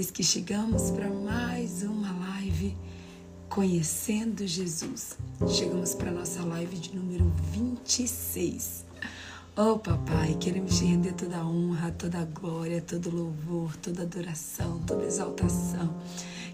[0.00, 2.74] Eis que chegamos para mais uma live
[3.50, 5.18] Conhecendo Jesus.
[5.46, 8.86] Chegamos para nossa live de número 26.
[9.54, 14.80] Oh, papai, queremos te render toda a honra, toda a glória, todo louvor, toda adoração,
[14.86, 15.94] toda exaltação.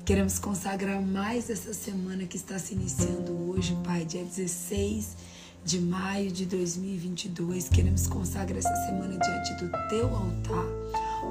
[0.04, 5.16] Queremos consagrar mais essa semana que está se iniciando hoje, Pai, dia 16
[5.64, 7.68] de maio de 2022.
[7.68, 10.66] Queremos consagrar essa semana diante do teu altar.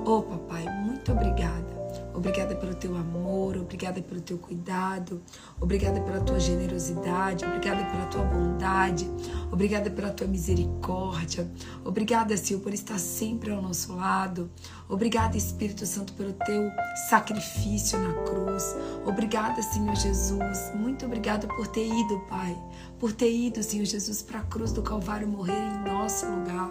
[0.05, 1.74] Oh, papai, muito obrigada
[2.15, 5.21] Obrigada pelo teu amor, obrigada pelo teu cuidado,
[5.59, 9.05] obrigada pela tua generosidade, obrigada pela tua bondade,
[9.51, 11.51] obrigada pela tua misericórdia,
[11.83, 14.49] obrigada, Senhor, por estar sempre ao nosso lado,
[14.89, 16.71] obrigada, Espírito Santo, pelo teu
[17.09, 22.57] sacrifício na cruz, obrigada, Senhor Jesus, muito obrigada por ter ido, Pai,
[22.99, 26.69] por ter ido, Senhor Jesus, para a cruz do Calvário morrer em nosso lugar.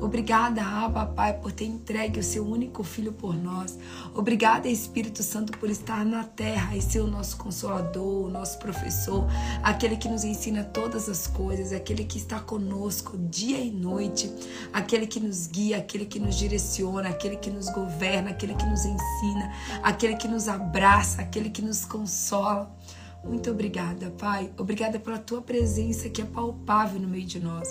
[0.00, 3.78] Obrigada, Abba, Pai, por ter entregue o seu único filho por nós.
[4.14, 9.26] Obrigada, Espírito Santo, por estar na terra e ser o nosso consolador, o nosso professor,
[9.62, 14.32] aquele que nos ensina todas as coisas, aquele que está conosco dia e noite,
[14.72, 18.84] aquele que nos guia, aquele que nos direciona, aquele que nos governa, aquele que nos
[18.84, 22.74] ensina, aquele que nos abraça, aquele que nos consola.
[23.24, 24.50] Muito obrigada, Pai.
[24.56, 27.68] Obrigada pela tua presença que é palpável no meio de nós.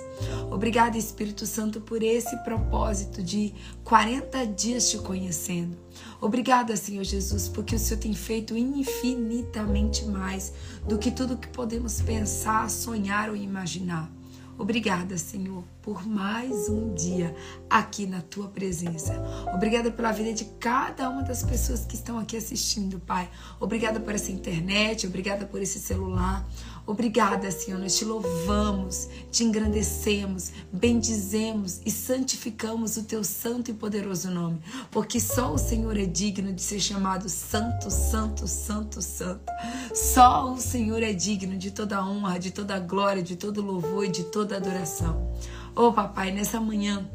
[0.51, 5.77] Obrigada, Espírito Santo, por esse propósito de 40 dias te conhecendo.
[6.19, 10.53] Obrigada, Senhor Jesus, porque o Senhor tem feito infinitamente mais
[10.87, 14.16] do que tudo que podemos pensar, sonhar ou imaginar.
[14.57, 17.35] Obrigada, Senhor, por mais um dia
[17.69, 19.13] aqui na tua presença.
[19.53, 23.29] Obrigada pela vida de cada uma das pessoas que estão aqui assistindo, Pai.
[23.59, 26.43] Obrigada por essa internet, obrigada por esse celular.
[26.87, 34.31] Obrigada, Senhor, nós te louvamos, te engrandecemos, bendizemos e santificamos o teu santo e poderoso
[34.31, 39.51] nome, porque só o Senhor é digno de ser chamado Santo, Santo, Santo, Santo.
[39.93, 44.09] Só o Senhor é digno de toda honra, de toda glória, de todo louvor e
[44.09, 45.29] de toda adoração.
[45.75, 47.05] Oh, papai, nessa manhã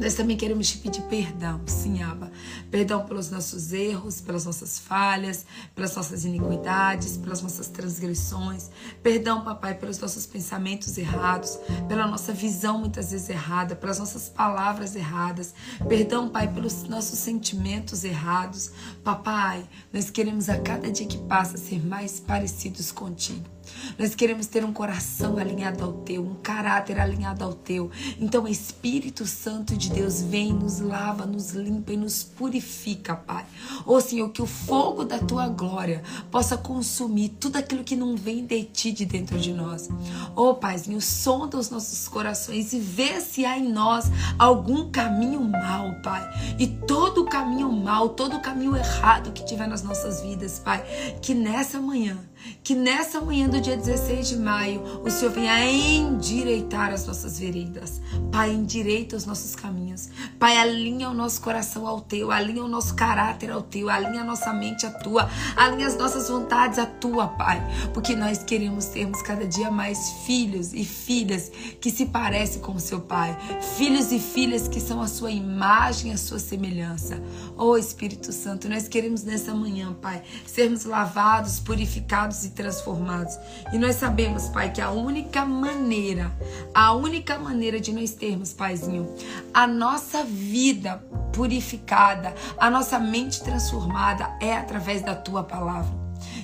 [0.00, 2.32] nós também queremos te pedir perdão, sim, Abba.
[2.70, 5.44] Perdão pelos nossos erros, pelas nossas falhas,
[5.74, 8.70] pelas nossas iniquidades, pelas nossas transgressões.
[9.02, 14.96] Perdão, papai, pelos nossos pensamentos errados, pela nossa visão muitas vezes errada, pelas nossas palavras
[14.96, 15.54] erradas.
[15.86, 18.72] Perdão, pai, pelos nossos sentimentos errados.
[19.04, 23.59] Papai, nós queremos a cada dia que passa ser mais parecidos contigo.
[23.98, 27.90] Nós queremos ter um coração alinhado ao teu, um caráter alinhado ao teu.
[28.18, 33.44] Então, Espírito Santo de Deus, vem, nos lava, nos limpa e nos purifica, Pai.
[33.86, 38.16] Ô oh, Senhor, que o fogo da tua glória possa consumir tudo aquilo que não
[38.16, 39.88] vem de ti de dentro de nós.
[40.34, 45.40] Ô oh, Paizinho, sonda os nossos corações e vê se há em nós algum caminho
[45.40, 46.28] mal, Pai.
[46.58, 50.84] E todo o caminho mal, todo o caminho errado que tiver nas nossas vidas, Pai,
[51.20, 52.18] que nessa manhã
[52.62, 58.00] que nessa manhã do dia 16 de maio, o Senhor venha endireitar as nossas veredas.
[58.30, 60.08] Pai, endireita os nossos caminhos.
[60.38, 64.24] Pai, alinha o nosso coração ao teu, alinha o nosso caráter ao teu, alinha a
[64.24, 67.60] nossa mente à tua, alinha as nossas vontades à tua, Pai.
[67.92, 71.50] Porque nós queremos termos cada dia mais filhos e filhas
[71.80, 73.36] que se parecem com o seu Pai.
[73.76, 77.20] Filhos e filhas que são a sua imagem, a sua semelhança.
[77.56, 83.38] Oh Espírito Santo, nós queremos nessa manhã, Pai, sermos lavados, purificados e transformados.
[83.72, 86.30] E nós sabemos, Pai, que a única maneira,
[86.74, 89.14] a única maneira de nós termos, Paizinho,
[89.52, 90.96] a nossa vida
[91.32, 95.92] purificada, a nossa mente transformada é através da tua palavra.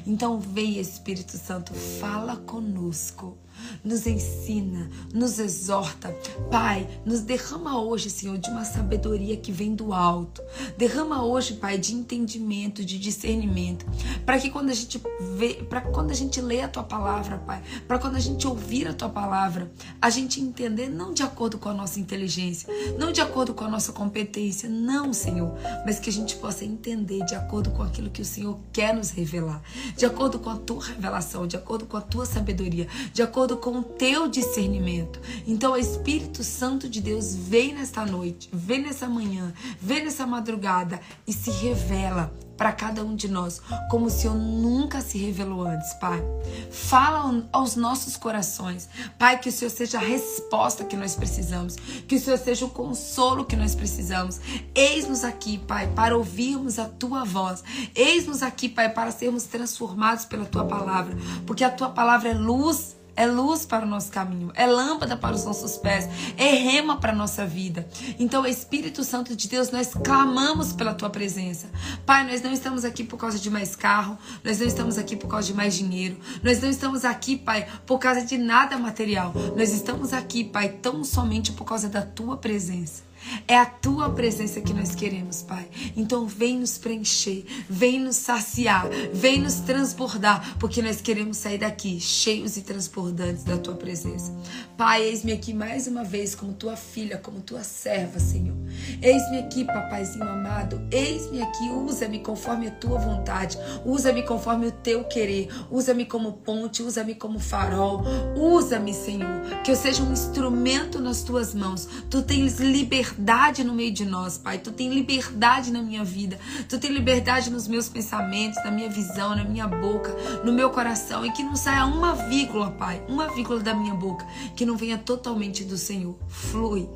[0.07, 3.37] Então, vem Espírito Santo, fala conosco
[3.85, 6.11] nos ensina, nos exorta.
[6.51, 10.43] Pai, nos derrama hoje, Senhor, de uma sabedoria que vem do alto.
[10.77, 13.87] Derrama hoje, Pai, de entendimento, de discernimento,
[14.25, 15.01] para que quando a gente
[15.37, 18.89] vê, para quando a gente lê a tua palavra, Pai, para quando a gente ouvir
[18.89, 19.71] a tua palavra,
[20.01, 23.69] a gente entender não de acordo com a nossa inteligência, não de acordo com a
[23.69, 25.55] nossa competência, não, Senhor,
[25.85, 29.11] mas que a gente possa entender de acordo com aquilo que o Senhor quer nos
[29.11, 29.63] revelar,
[29.97, 33.79] de acordo com a tua revelação, de acordo com a tua sabedoria, de acordo com
[33.79, 35.21] o teu discernimento.
[35.47, 41.01] Então, o Espírito Santo de Deus vem nesta noite, vem nessa manhã, vem nessa madrugada
[41.27, 43.61] e se revela para cada um de nós,
[43.91, 46.23] como o Senhor nunca se revelou antes, Pai.
[46.71, 48.89] Fala aos nossos corações,
[49.19, 52.71] Pai, que o Senhor seja a resposta que nós precisamos, que o Senhor seja o
[52.71, 54.41] consolo que nós precisamos.
[54.75, 57.63] Eis-nos aqui, Pai, para ouvirmos a tua voz.
[57.95, 61.17] Eis-nos aqui, Pai, para sermos transformados pela tua palavra,
[61.47, 65.35] porque a tua palavra é luz é luz para o nosso caminho, é lâmpada para
[65.35, 67.89] os nossos pés, é rema para a nossa vida.
[68.19, 71.69] Então, Espírito Santo de Deus, nós clamamos pela tua presença.
[72.05, 75.29] Pai, nós não estamos aqui por causa de mais carro, nós não estamos aqui por
[75.29, 79.33] causa de mais dinheiro, nós não estamos aqui, Pai, por causa de nada material.
[79.57, 83.06] Nós estamos aqui, Pai, tão somente por causa da tua presença.
[83.49, 85.69] É a tua presença que nós queremos, Pai.
[85.97, 92.01] Então vem nos preencher, vem nos saciar, vem nos transbordar, porque nós queremos sair daqui
[92.01, 94.33] cheios e transbordantes da tua presença.
[94.77, 98.57] Pai, eis-me aqui mais uma vez como tua filha, como tua serva, Senhor.
[99.03, 100.81] Eis-me aqui, papaizinho amado.
[100.91, 103.59] Eis-me aqui, usa-me conforme a tua vontade.
[103.85, 105.49] Usa-me conforme o teu querer.
[105.71, 108.03] Usa-me como ponte, usa-me como farol.
[108.37, 111.89] Usa-me, Senhor, que eu seja um instrumento nas tuas mãos.
[112.11, 114.59] Tu tens liberdade liberdade no meio de nós, Pai.
[114.59, 116.39] Tu tem liberdade na minha vida.
[116.69, 120.15] Tu tem liberdade nos meus pensamentos, na minha visão, na minha boca,
[120.45, 121.25] no meu coração.
[121.25, 124.99] E que não saia uma vírgula, Pai, uma vírgula da minha boca, que não venha
[124.99, 126.15] totalmente do Senhor.
[126.29, 126.89] Flui,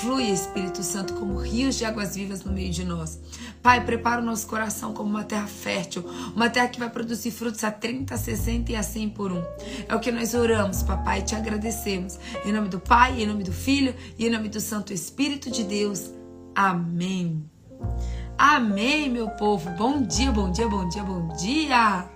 [0.00, 3.18] flui, Espírito Santo, como rios de águas vivas no meio de nós.
[3.62, 6.02] Pai, prepara o nosso coração como uma terra fértil,
[6.34, 9.42] uma terra que vai produzir frutos a 30, a 60 e a 100 por um.
[9.86, 12.18] É o que nós oramos, papai, te agradecemos.
[12.44, 15.62] Em nome do Pai, em nome do Filho e em nome do Santo Espírito de
[15.62, 16.10] Deus.
[16.54, 17.44] Amém.
[18.38, 19.68] Amém, meu povo.
[19.76, 22.08] Bom dia, bom dia, bom dia, bom dia.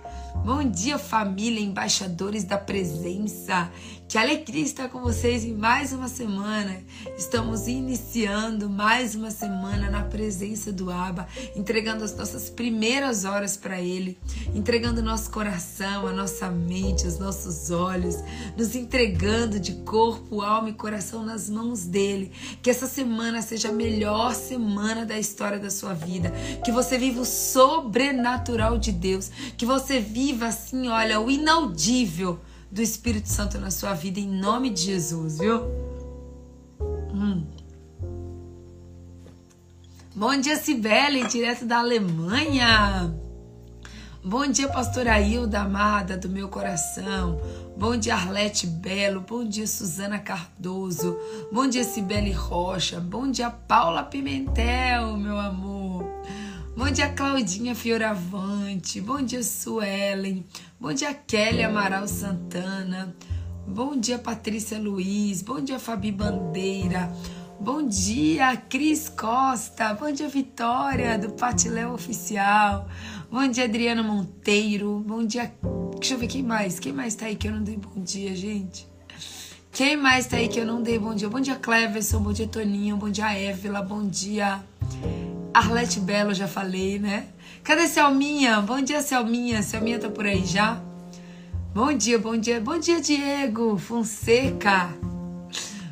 [0.43, 3.71] Bom dia, família, embaixadores da presença.
[4.15, 6.81] Que alegria estar com vocês em mais uma semana.
[7.17, 13.81] Estamos iniciando mais uma semana na presença do Abba, entregando as nossas primeiras horas para
[13.81, 14.17] Ele,
[14.55, 18.15] entregando nosso coração, a nossa mente, os nossos olhos,
[18.55, 22.31] nos entregando de corpo, alma e coração nas mãos dele.
[22.61, 26.31] Que essa semana seja a melhor semana da história da sua vida.
[26.63, 29.29] Que você viva o sobrenatural de Deus.
[29.57, 32.39] Que você viva assim, olha, o inaudível
[32.71, 35.61] do Espírito Santo na sua vida em nome de Jesus, viu?
[37.13, 37.45] Hum.
[40.15, 43.13] Bom dia, Cibele, direto da Alemanha.
[44.23, 47.39] Bom dia, pastora Ailda, amada do meu coração.
[47.77, 49.21] Bom dia, Arlete Belo.
[49.21, 51.15] Bom dia, Suzana Cardoso.
[51.51, 52.99] Bom dia, Cibele Rocha.
[52.99, 56.05] Bom dia, Paula Pimentel, meu amor.
[56.77, 58.99] Bom dia, Claudinha Fioravante.
[58.99, 60.45] Bom dia, Suelen.
[60.77, 63.15] Bom dia, Kelly Amaral Santana.
[63.65, 65.41] Bom dia, Patrícia Luiz.
[65.41, 67.09] Bom dia, Fabi Bandeira.
[67.61, 69.93] Bom dia, Cris Costa.
[69.93, 72.89] Bom dia, Vitória, do Patiléu Oficial.
[73.31, 75.01] Bom dia, Adriana Monteiro.
[75.07, 75.53] Bom dia.
[75.97, 76.77] Deixa eu ver quem mais.
[76.77, 78.85] Quem mais tá aí que eu não dei bom dia, gente?
[79.71, 81.29] Quem mais tá aí que eu não dei bom dia?
[81.29, 82.19] Bom dia, Cleverson.
[82.19, 82.97] Bom dia, Toninho.
[82.97, 83.81] Bom dia, Évila.
[83.81, 84.61] Bom dia.
[85.55, 87.27] Arlete Belo, já falei, né?
[87.63, 88.59] Cadê Selminha?
[88.59, 89.63] Bom dia, Selminha.
[89.63, 90.81] Selminha tá por aí já?
[91.73, 92.59] Bom dia, bom dia.
[92.59, 94.89] Bom dia, Diego Fonseca.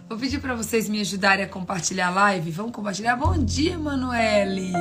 [0.10, 2.51] Vou pedir para vocês me ajudarem a compartilhar a live.
[2.51, 3.15] Vamos compartilhar?
[3.15, 4.74] Bom dia, Emanuele.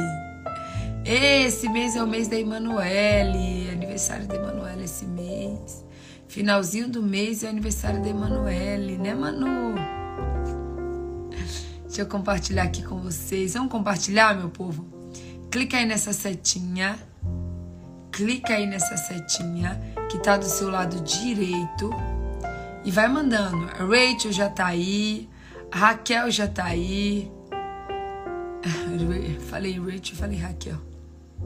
[1.04, 3.70] Esse mês é o mês da Emanuele.
[3.70, 5.84] Aniversário da Emanuele esse mês.
[6.26, 9.76] Finalzinho do mês é aniversário da Emanuele, né, Manu?
[11.92, 13.52] Deixa eu compartilhar aqui com vocês.
[13.52, 14.86] Vamos compartilhar, meu povo?
[15.50, 16.98] Clica aí nessa setinha.
[18.10, 19.78] Clica aí nessa setinha
[20.10, 21.90] que tá do seu lado direito
[22.82, 23.68] e vai mandando.
[23.78, 25.28] A Rachel já tá aí,
[25.70, 27.30] a Raquel já tá aí.
[29.50, 30.78] Falei Rachel, falei Raquel.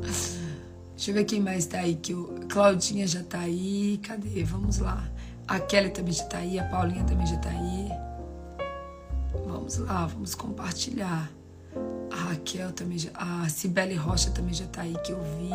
[0.01, 1.97] Deixa eu ver quem mais tá aí.
[1.97, 3.99] Que o Claudinha já tá aí.
[4.01, 4.45] Cadê?
[4.45, 5.11] Vamos lá.
[5.49, 6.57] A Kelly também já tá aí.
[6.57, 8.16] A Paulinha também já tá aí.
[9.67, 11.29] Vamos lá, vamos compartilhar.
[12.13, 13.11] A Raquel também já.
[13.15, 15.51] A Cibele Rocha também já tá aí que eu vi.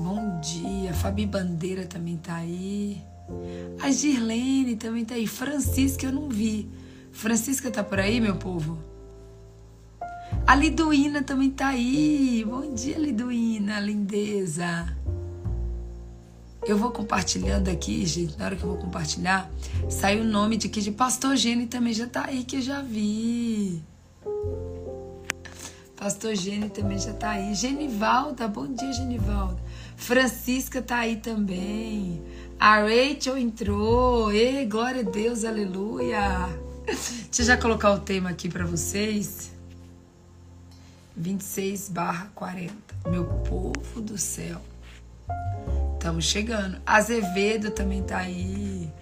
[0.00, 0.92] Bom dia.
[0.92, 3.00] Fabi Bandeira também tá aí.
[3.80, 5.28] A Girlene também tá aí.
[5.28, 6.68] Francisca eu não vi.
[7.12, 8.76] Francisca tá por aí, meu povo?
[10.44, 12.44] A Liduína também tá aí.
[12.44, 14.92] Bom dia, Liduína, lindeza.
[16.66, 19.48] Eu vou compartilhando aqui, gente, na hora que eu vou compartilhar,
[19.88, 22.82] sai o nome de que de Pastor Gene também já tá aí, que eu já
[22.82, 23.80] vi.
[25.96, 27.54] Pastor Gene também já tá aí.
[27.54, 29.56] Genivalda, bom dia, Genivalda.
[29.96, 32.20] Francisca tá aí também.
[32.58, 34.32] A Rachel entrou.
[34.32, 36.48] Ei, glória a Deus, aleluia.
[36.84, 39.52] Deixa eu já colocar o tema aqui para vocês.
[41.16, 42.74] 26 barra 40.
[43.08, 44.60] Meu povo do céu.
[45.94, 46.80] Estamos chegando.
[46.86, 48.92] Azevedo também tá aí.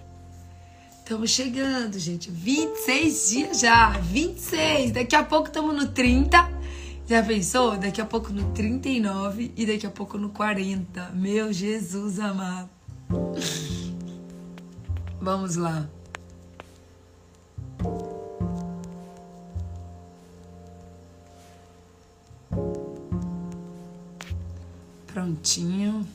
[0.99, 2.31] Estamos chegando, gente.
[2.31, 3.89] 26 dias já.
[3.89, 4.91] 26.
[4.91, 6.49] Daqui a pouco estamos no 30.
[7.07, 7.77] Já pensou?
[7.77, 11.11] Daqui a pouco no 39 e daqui a pouco no 40.
[11.13, 12.69] Meu Jesus amado.
[15.21, 15.87] Vamos lá.
[25.15, 26.05] Prontinho.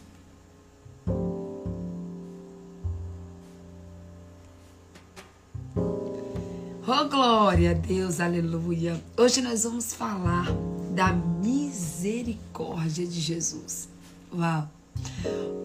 [6.87, 9.03] Oh, glória a Deus, aleluia.
[9.17, 10.49] Hoje nós vamos falar
[10.95, 13.89] da misericórdia de Jesus.
[14.35, 14.69] Uau!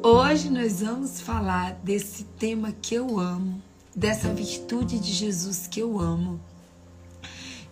[0.01, 3.61] Hoje nós vamos falar desse tema que eu amo,
[3.93, 6.39] dessa virtude de Jesus que eu amo.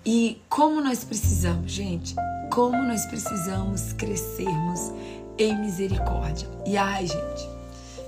[0.05, 2.15] E como nós precisamos, gente,
[2.51, 4.91] como nós precisamos crescermos
[5.38, 6.48] em misericórdia.
[6.66, 7.50] E ai, gente,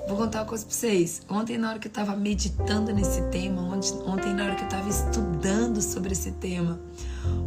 [0.07, 1.21] vou contar uma coisa pra vocês.
[1.29, 4.89] Ontem, na hora que eu tava meditando nesse tema, ontem, na hora que eu tava
[4.89, 6.79] estudando sobre esse tema,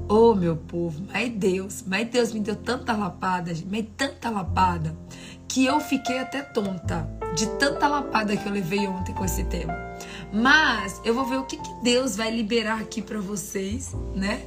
[0.09, 4.97] oh meu povo, mas Deus, mas Deus me deu tanta lapada, mas tanta lapada,
[5.47, 9.75] que eu fiquei até tonta de tanta lapada que eu levei ontem com esse tema.
[10.33, 14.43] Mas eu vou ver o que, que Deus vai liberar aqui para vocês, né?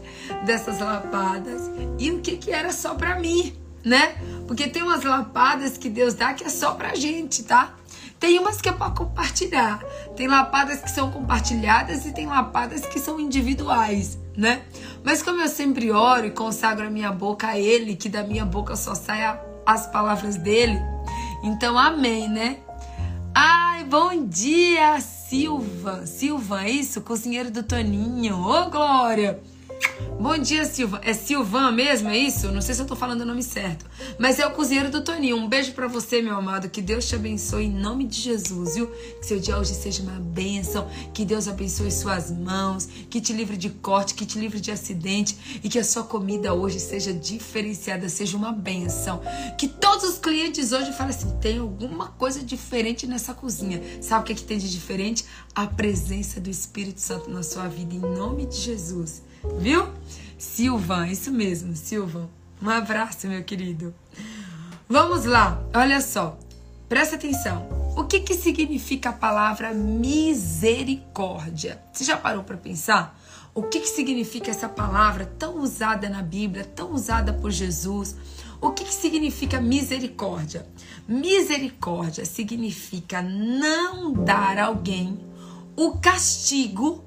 [0.46, 4.16] Dessas lapadas e o que, que era só para mim né?
[4.48, 7.76] Porque tem umas lapadas que Deus dá que é só pra gente, tá?
[8.20, 9.80] Tem umas que é para compartilhar.
[10.16, 14.62] Tem lapadas que são compartilhadas e tem lapadas que são individuais, né?
[15.04, 18.46] Mas como eu sempre oro e consagro a minha boca a Ele, que da minha
[18.46, 20.80] boca só saia as palavras dele,
[21.44, 22.60] então amém, né?
[23.34, 26.06] Ai, bom dia, Silva.
[26.06, 27.02] Silva, é isso?
[27.02, 28.38] Cozinheiro do Toninho.
[28.38, 29.42] Ô, Glória!
[30.22, 31.02] Bom dia, Silva.
[31.04, 32.52] É Silvan mesmo, é isso?
[32.52, 33.88] Não sei se eu tô falando o nome certo.
[34.20, 35.36] Mas é o cozinheiro do Toninho.
[35.36, 36.70] Um beijo para você, meu amado.
[36.70, 38.86] Que Deus te abençoe em nome de Jesus, viu?
[39.20, 40.88] Que seu dia hoje seja uma bênção.
[41.12, 42.88] Que Deus abençoe suas mãos.
[43.10, 45.60] Que te livre de corte, que te livre de acidente.
[45.64, 49.22] E que a sua comida hoje seja diferenciada, seja uma bênção.
[49.58, 53.82] Que todos os clientes hoje falem assim: tem alguma coisa diferente nessa cozinha.
[54.02, 55.26] Sabe o que, é que tem de diferente?
[55.56, 59.24] A presença do Espírito Santo na sua vida, em nome de Jesus.
[59.60, 59.88] Viu?
[60.38, 62.30] Silvan, isso mesmo, Silvan.
[62.62, 63.94] Um abraço, meu querido.
[64.88, 66.38] Vamos lá, olha só.
[66.88, 67.68] Presta atenção.
[67.96, 71.82] O que, que significa a palavra misericórdia?
[71.92, 73.20] Você já parou para pensar?
[73.54, 78.16] O que, que significa essa palavra tão usada na Bíblia, tão usada por Jesus?
[78.62, 80.66] O que, que significa misericórdia?
[81.08, 85.20] Misericórdia significa não dar a alguém
[85.76, 87.04] o castigo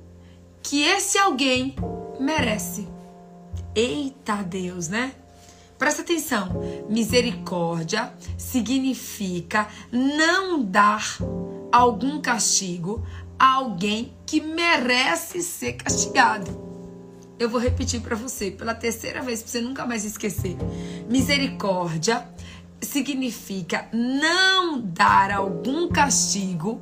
[0.64, 1.76] que esse alguém
[2.18, 2.88] merece.
[3.74, 5.14] Eita Deus, né?
[5.78, 6.62] Presta atenção.
[6.88, 11.18] Misericórdia significa não dar
[11.70, 13.06] algum castigo
[13.38, 16.64] a alguém que merece ser castigado.
[17.38, 20.56] Eu vou repetir para você pela terceira vez para você nunca mais esquecer.
[21.10, 22.26] Misericórdia
[22.80, 26.80] significa não dar algum castigo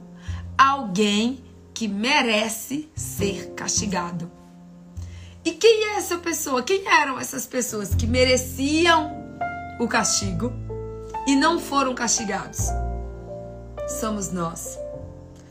[0.56, 1.42] a alguém
[1.82, 4.30] que merece ser castigado.
[5.44, 6.62] E quem é essa pessoa?
[6.62, 9.10] Quem eram essas pessoas que mereciam
[9.80, 10.52] o castigo
[11.26, 12.68] e não foram castigados?
[13.98, 14.78] Somos nós.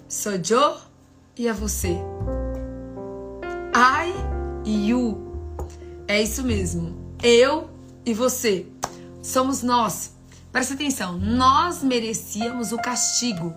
[0.07, 0.77] Sou eu
[1.35, 1.97] e é você.
[3.75, 4.13] I
[4.63, 5.35] e you.
[6.07, 7.13] É isso mesmo.
[7.21, 7.69] Eu
[8.05, 8.67] e você.
[9.21, 10.13] Somos nós.
[10.49, 11.17] Presta atenção.
[11.17, 13.53] Nós merecíamos o castigo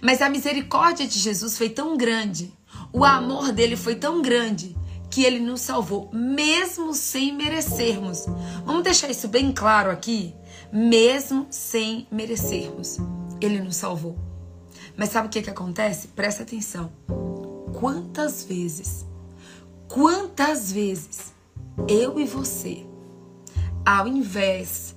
[0.00, 2.52] Mas a misericórdia de Jesus foi tão grande,
[2.92, 4.76] o amor dele foi tão grande,
[5.10, 8.26] que ele nos salvou, mesmo sem merecermos.
[8.64, 10.32] Vamos deixar isso bem claro aqui?
[10.72, 12.98] Mesmo sem merecermos,
[13.40, 14.16] ele nos salvou.
[14.96, 16.08] Mas sabe o que, que acontece?
[16.08, 16.92] Presta atenção.
[17.80, 19.04] Quantas vezes,
[19.88, 21.34] quantas vezes
[21.88, 22.86] eu e você,
[23.84, 24.94] ao invés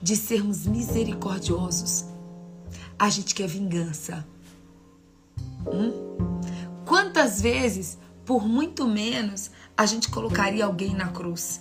[0.00, 2.04] de sermos misericordiosos,
[2.98, 4.26] a gente quer vingança.
[5.66, 6.38] Hum?
[6.86, 11.60] Quantas vezes, por muito menos, a gente colocaria alguém na cruz?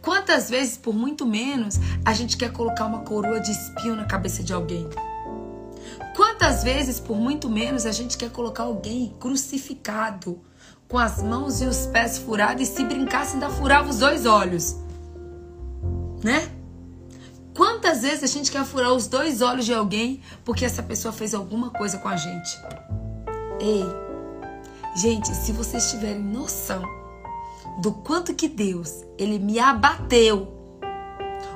[0.00, 4.42] Quantas vezes, por muito menos, a gente quer colocar uma coroa de espinho na cabeça
[4.42, 4.88] de alguém?
[6.14, 10.40] Quantas vezes, por muito menos, a gente quer colocar alguém crucificado,
[10.88, 14.76] com as mãos e os pés furados, e se brincasse ainda furava os dois olhos?
[16.22, 16.48] Né?
[17.54, 21.34] Quantas vezes a gente quer furar os dois olhos de alguém porque essa pessoa fez
[21.34, 22.58] alguma coisa com a gente?
[23.58, 23.84] Ei,
[24.94, 26.82] gente, se vocês tiverem noção
[27.80, 30.52] do quanto que Deus, ele me abateu,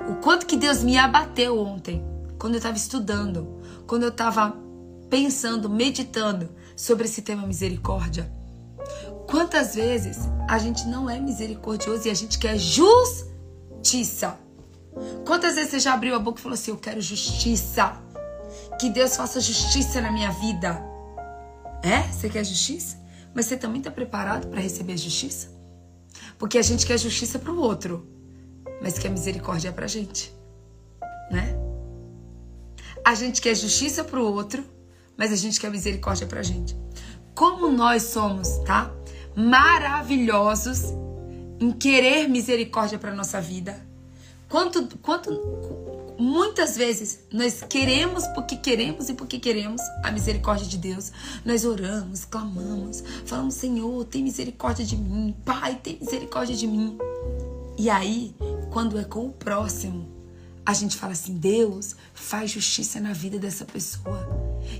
[0.09, 2.03] o quanto que Deus me abateu ontem,
[2.39, 4.57] quando eu estava estudando, quando eu estava
[5.11, 8.40] pensando, meditando sobre esse tema misericórdia.
[9.31, 10.19] Quantas vezes
[10.49, 14.37] a gente não é misericordioso e a gente quer justiça?
[15.25, 17.97] Quantas vezes você já abriu a boca e falou assim: Eu quero justiça?
[18.81, 20.83] Que Deus faça justiça na minha vida.
[21.83, 22.03] É?
[22.13, 22.99] Você quer justiça?
[23.33, 25.49] Mas você também está preparado para receber justiça?
[26.37, 28.07] Porque a gente quer justiça para o outro,
[28.83, 30.35] mas quer misericórdia para a gente,
[31.31, 31.57] né?
[33.05, 34.65] A gente quer justiça para o outro,
[35.17, 36.77] mas a gente quer misericórdia para a gente.
[37.35, 38.91] Como nós somos, tá?
[39.35, 40.85] Maravilhosos
[41.61, 43.91] em querer misericórdia para nossa vida
[44.51, 45.31] Quanto, quanto,
[46.19, 51.13] muitas vezes nós queremos porque queremos e porque queremos a misericórdia de Deus.
[51.45, 56.99] Nós oramos, clamamos, falamos: Senhor, tem misericórdia de mim, Pai, tem misericórdia de mim.
[57.79, 58.35] E aí,
[58.73, 60.09] quando é com o próximo,
[60.67, 64.29] a gente fala assim: Deus, faz justiça na vida dessa pessoa.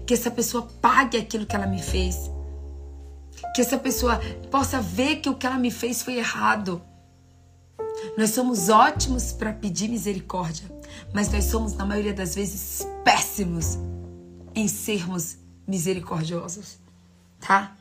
[0.05, 2.29] Que essa pessoa pague aquilo que ela me fez.
[3.55, 6.83] Que essa pessoa possa ver que o que ela me fez foi errado.
[8.17, 10.71] Nós somos ótimos para pedir misericórdia,
[11.13, 13.79] mas nós somos, na maioria das vezes, péssimos
[14.55, 15.37] em sermos
[15.67, 16.79] misericordiosos,
[17.39, 17.77] tá?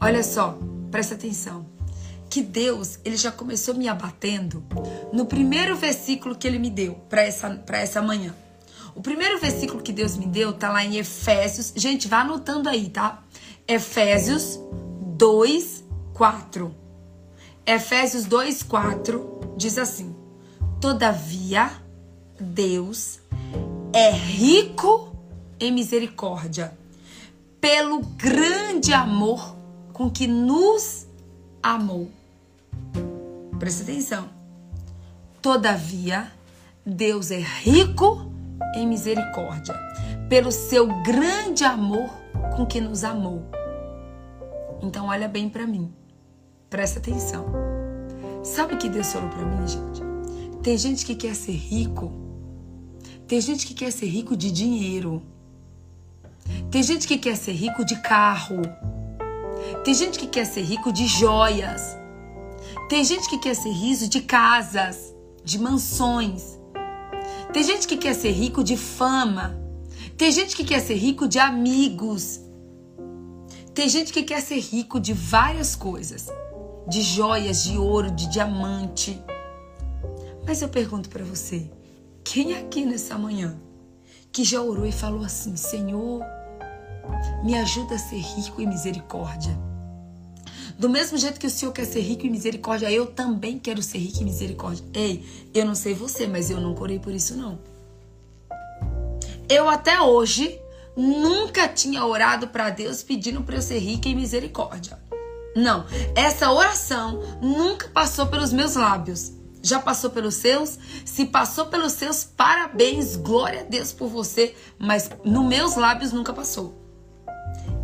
[0.00, 0.58] Olha só,
[0.90, 1.66] presta atenção.
[2.28, 4.64] Que Deus, ele já começou me abatendo
[5.12, 8.34] no primeiro versículo que ele me deu para essa, pra essa manhã.
[8.94, 11.72] O primeiro versículo que Deus me deu tá lá em Efésios.
[11.74, 13.22] Gente, vá anotando aí, tá?
[13.66, 14.60] Efésios
[15.20, 16.74] 2, 4.
[17.66, 20.16] Efésios 2, 4 diz assim:
[20.80, 21.70] Todavia,
[22.40, 23.20] Deus
[23.92, 25.14] é rico
[25.60, 26.72] em misericórdia,
[27.60, 29.54] pelo grande amor
[29.92, 31.06] com que nos
[31.62, 32.10] amou.
[33.58, 34.26] Presta atenção.
[35.42, 36.32] Todavia,
[36.86, 38.32] Deus é rico
[38.74, 39.78] em misericórdia,
[40.30, 42.08] pelo seu grande amor
[42.56, 43.59] com que nos amou.
[44.82, 45.92] Então, olha bem para mim.
[46.68, 47.46] Presta atenção.
[48.42, 50.02] Sabe o que Deus falou para mim, gente?
[50.62, 52.12] Tem gente que quer ser rico.
[53.26, 55.22] Tem gente que quer ser rico de dinheiro.
[56.70, 58.62] Tem gente que quer ser rico de carro.
[59.84, 61.96] Tem gente que quer ser rico de joias.
[62.88, 65.14] Tem gente que quer ser rico de casas,
[65.44, 66.58] de mansões.
[67.52, 69.58] Tem gente que quer ser rico de fama.
[70.16, 72.40] Tem gente que quer ser rico de amigos.
[73.74, 76.28] Tem gente que quer ser rico de várias coisas
[76.88, 79.22] de joias, de ouro, de diamante.
[80.46, 81.70] Mas eu pergunto para você,
[82.24, 83.56] quem aqui nessa manhã
[84.32, 86.22] que já orou e falou assim: Senhor,
[87.44, 89.56] me ajuda a ser rico em misericórdia?
[90.76, 93.98] Do mesmo jeito que o Senhor quer ser rico em misericórdia, eu também quero ser
[93.98, 94.84] rico em misericórdia.
[94.94, 97.58] Ei, eu não sei você, mas eu não orei por isso não.
[99.48, 100.58] Eu até hoje
[100.96, 104.98] nunca tinha orado para Deus pedindo para eu ser rico em misericórdia.
[105.54, 109.32] Não, essa oração nunca passou pelos meus lábios.
[109.62, 110.78] Já passou pelos seus?
[111.04, 116.32] Se passou pelos seus, parabéns, glória a Deus por você, mas nos meus lábios nunca
[116.32, 116.74] passou.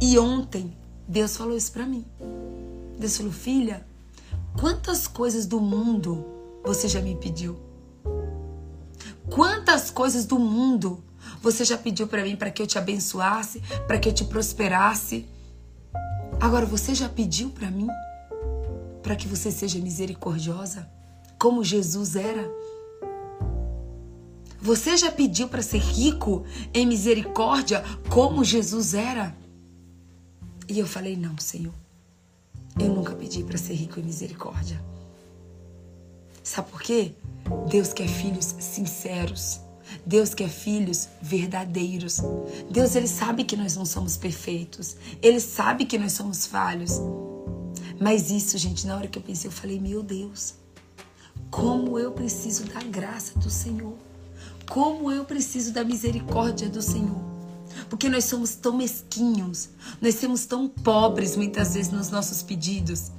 [0.00, 2.06] E ontem Deus falou isso para mim.
[2.98, 3.86] Deus falou: "Filha,
[4.58, 6.24] quantas coisas do mundo
[6.64, 7.60] você já me pediu?
[9.28, 11.04] Quantas coisas do mundo
[11.52, 15.26] você já pediu para mim para que eu te abençoasse, para que eu te prosperasse?"
[16.40, 17.86] Agora, você já pediu para mim?
[19.02, 20.90] Para que você seja misericordiosa?
[21.38, 22.50] Como Jesus era?
[24.60, 29.36] Você já pediu para ser rico em misericórdia como Jesus era?
[30.68, 31.74] E eu falei: Não, Senhor.
[32.78, 34.82] Eu nunca pedi para ser rico em misericórdia.
[36.42, 37.12] Sabe por quê?
[37.70, 39.60] Deus quer filhos sinceros.
[40.04, 42.20] Deus quer filhos verdadeiros.
[42.70, 44.96] Deus ele sabe que nós não somos perfeitos.
[45.22, 47.00] Ele sabe que nós somos falhos.
[48.00, 50.54] Mas isso, gente, na hora que eu pensei, eu falei: "Meu Deus,
[51.50, 53.94] como eu preciso da graça do Senhor.
[54.68, 57.24] Como eu preciso da misericórdia do Senhor.
[57.88, 59.68] Porque nós somos tão mesquinhos,
[60.00, 63.12] nós somos tão pobres muitas vezes nos nossos pedidos.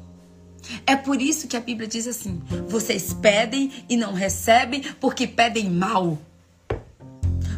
[0.86, 5.70] É por isso que a Bíblia diz assim: vocês pedem e não recebem porque pedem
[5.70, 6.18] mal.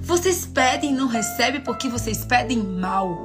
[0.10, 3.16] Vocês pedem e não recebem porque vocês pedem mal.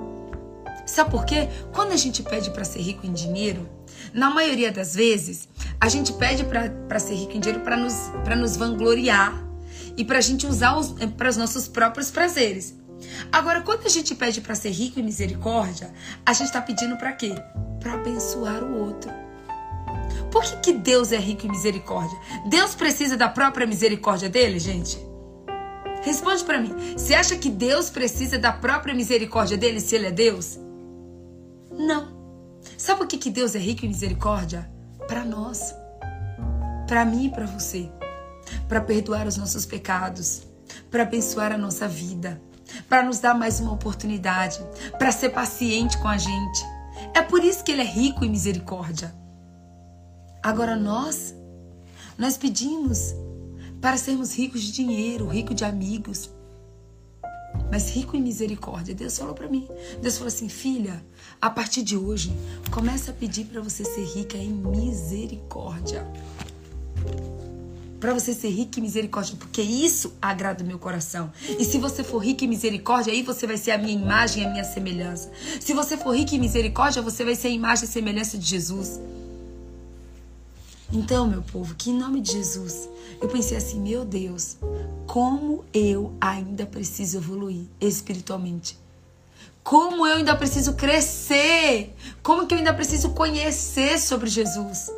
[0.84, 1.48] Sabe por quê?
[1.72, 3.66] Quando a gente pede para ser rico em dinheiro,
[4.12, 5.48] na maioria das vezes,
[5.80, 7.94] a gente pede para ser rico em dinheiro para nos,
[8.38, 9.32] nos vangloriar
[9.96, 10.74] e para a gente usar
[11.16, 12.74] para os nossos próprios prazeres.
[13.32, 15.90] Agora, quando a gente pede para ser rico em misericórdia,
[16.26, 17.34] a gente está pedindo para quê?
[17.80, 19.10] Para abençoar o outro.
[20.30, 22.18] Por que, que Deus é rico em misericórdia?
[22.50, 25.13] Deus precisa da própria misericórdia dele, gente?
[26.04, 26.74] Responde para mim.
[26.96, 30.58] Você acha que Deus precisa da própria misericórdia dele se ele é Deus?
[31.72, 32.14] Não.
[32.76, 34.70] Sabe por que, que Deus é rico em misericórdia?
[35.08, 35.74] Para nós.
[36.86, 37.90] Para mim e para você.
[38.68, 40.42] Para perdoar os nossos pecados.
[40.90, 42.40] Para abençoar a nossa vida.
[42.86, 44.60] Para nos dar mais uma oportunidade.
[44.98, 46.64] Para ser paciente com a gente.
[47.14, 49.14] É por isso que ele é rico em misericórdia.
[50.42, 51.34] Agora nós,
[52.18, 53.14] nós pedimos
[53.84, 56.30] para sermos ricos de dinheiro, ricos de amigos,
[57.70, 58.94] mas rico em misericórdia.
[58.94, 59.68] Deus falou para mim.
[60.00, 61.04] Deus falou assim, filha,
[61.38, 62.32] a partir de hoje,
[62.70, 66.02] começa a pedir para você ser rica em misericórdia.
[68.00, 71.30] Para você ser rica em misericórdia, porque isso agrada o meu coração.
[71.46, 74.50] E se você for rica em misericórdia, aí você vai ser a minha imagem a
[74.50, 75.30] minha semelhança.
[75.60, 78.98] Se você for rica em misericórdia, você vai ser a imagem e semelhança de Jesus.
[80.90, 82.88] Então, meu povo, que em nome de Jesus,
[83.24, 84.58] eu pensei assim, meu Deus,
[85.06, 88.78] como eu ainda preciso evoluir espiritualmente.
[89.62, 91.94] Como eu ainda preciso crescer.
[92.22, 94.90] Como que eu ainda preciso conhecer sobre Jesus.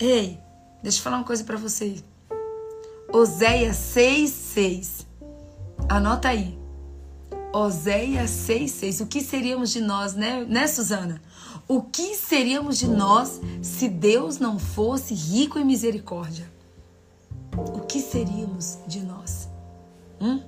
[0.00, 0.36] Ei,
[0.82, 2.02] deixa eu falar uma coisa para vocês.
[3.12, 5.06] Oséias 6:6.
[5.88, 6.58] Anota aí.
[7.52, 9.00] Oséias 6:6.
[9.00, 11.22] O que seríamos de nós, né, né, Suzana?
[11.68, 16.53] O que seríamos de nós se Deus não fosse rico em misericórdia?
[17.56, 19.48] O que seríamos de nós?
[20.20, 20.40] Hum?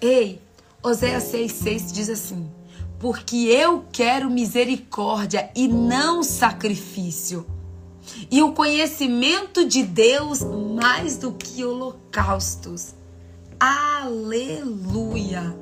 [0.00, 0.40] Ei,
[0.82, 2.50] Oséias 6,6 diz assim:
[2.98, 7.46] Porque eu quero misericórdia e não sacrifício,
[8.30, 12.94] e o conhecimento de Deus mais do que holocaustos.
[13.58, 15.54] Aleluia!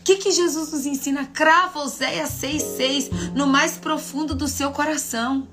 [0.00, 1.26] O que, que Jesus nos ensina?
[1.26, 5.46] Crava Oséias 6,6 no mais profundo do seu coração.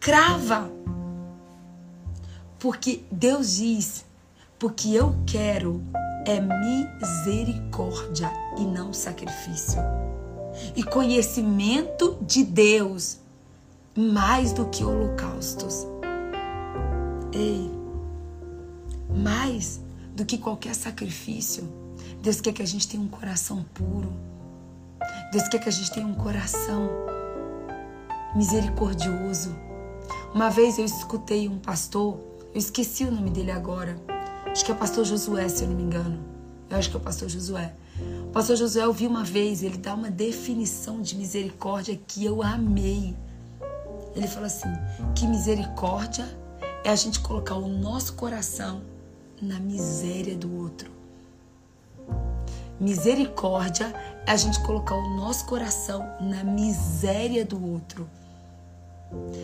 [0.00, 0.75] Crava.
[2.66, 4.04] Porque Deus diz:
[4.58, 5.80] porque eu quero
[6.24, 9.78] é misericórdia e não sacrifício.
[10.74, 13.18] E conhecimento de Deus
[13.96, 15.86] mais do que holocaustos.
[17.32, 17.70] Ei,
[19.16, 19.80] mais
[20.16, 21.72] do que qualquer sacrifício
[22.20, 24.12] Deus quer que a gente tenha um coração puro.
[25.30, 26.90] Deus quer que a gente tenha um coração
[28.34, 29.54] misericordioso.
[30.34, 32.18] Uma vez eu escutei um pastor,
[32.56, 33.98] eu esqueci o nome dele agora.
[34.50, 36.24] Acho que é o pastor Josué, se eu não me engano.
[36.70, 37.74] Eu acho que é o pastor Josué.
[38.28, 42.42] O pastor Josué eu vi uma vez, ele dá uma definição de misericórdia que eu
[42.42, 43.14] amei.
[44.14, 44.70] Ele falou assim:
[45.14, 46.26] que misericórdia
[46.82, 48.80] é a gente colocar o nosso coração
[49.42, 50.90] na miséria do outro.
[52.80, 58.08] Misericórdia é a gente colocar o nosso coração na miséria do outro.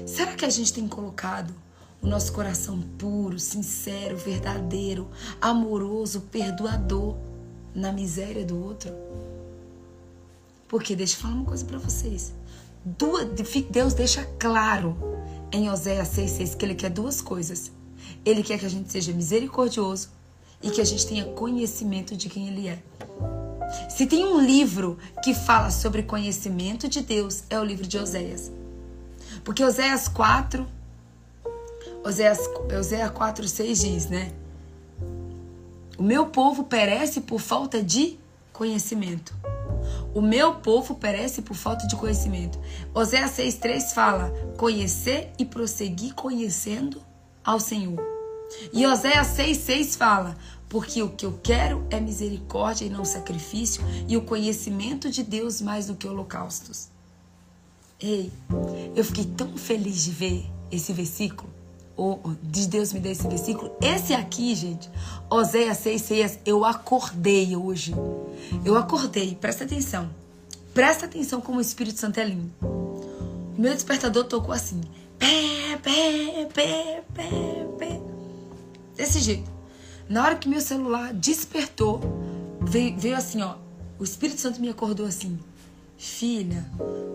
[0.07, 1.53] Será que a gente tem colocado
[2.03, 5.09] o nosso coração puro, sincero, verdadeiro,
[5.41, 7.17] amoroso, perdoador
[7.75, 8.93] na miséria do outro?
[10.69, 12.35] Porque deixa eu falar uma coisa para vocês.
[13.71, 14.97] Deus deixa claro
[15.53, 17.71] em Oséias 6,6 que Ele quer duas coisas.
[18.25, 20.11] Ele quer que a gente seja misericordioso
[20.61, 22.83] e que a gente tenha conhecimento de quem Ele é.
[23.88, 28.51] Se tem um livro que fala sobre conhecimento de Deus, é o livro de Oséias.
[29.45, 30.67] Porque Oséias 4,
[32.05, 32.41] Oséias
[33.15, 34.33] 4, 6 diz, né?
[35.99, 38.19] O meu povo perece por falta de
[38.53, 39.35] conhecimento.
[40.15, 42.59] O meu povo perece por falta de conhecimento.
[42.95, 47.03] Oséias 6,3 fala: conhecer e prosseguir conhecendo
[47.45, 48.01] ao Senhor.
[48.73, 50.37] E Oséias 6,6 fala:
[50.69, 55.61] Porque o que eu quero é misericórdia e não sacrifício, e o conhecimento de Deus
[55.61, 56.88] mais do que holocaustos.
[58.01, 58.33] Ei,
[58.95, 61.49] eu fiquei tão feliz de ver esse versículo,
[62.42, 63.72] de Deus me dar esse versículo.
[63.81, 64.90] Esse aqui, gente,
[65.31, 67.94] Oséias 6,6, eu acordei hoje.
[68.64, 70.11] Eu acordei, presta atenção.
[70.74, 72.50] Presta atenção como o Espírito Santo é lindo.
[72.62, 74.81] O meu despertador tocou assim.
[75.18, 78.00] Pé, pé, pé, pé, pé.
[78.96, 79.50] Desse jeito.
[80.09, 82.00] Na hora que meu celular despertou,
[82.61, 83.57] veio, veio assim, ó.
[83.98, 85.38] O Espírito Santo me acordou assim.
[85.96, 86.66] Filha,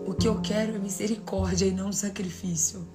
[0.06, 2.86] o que eu quero é misericórdia e não sacrifício.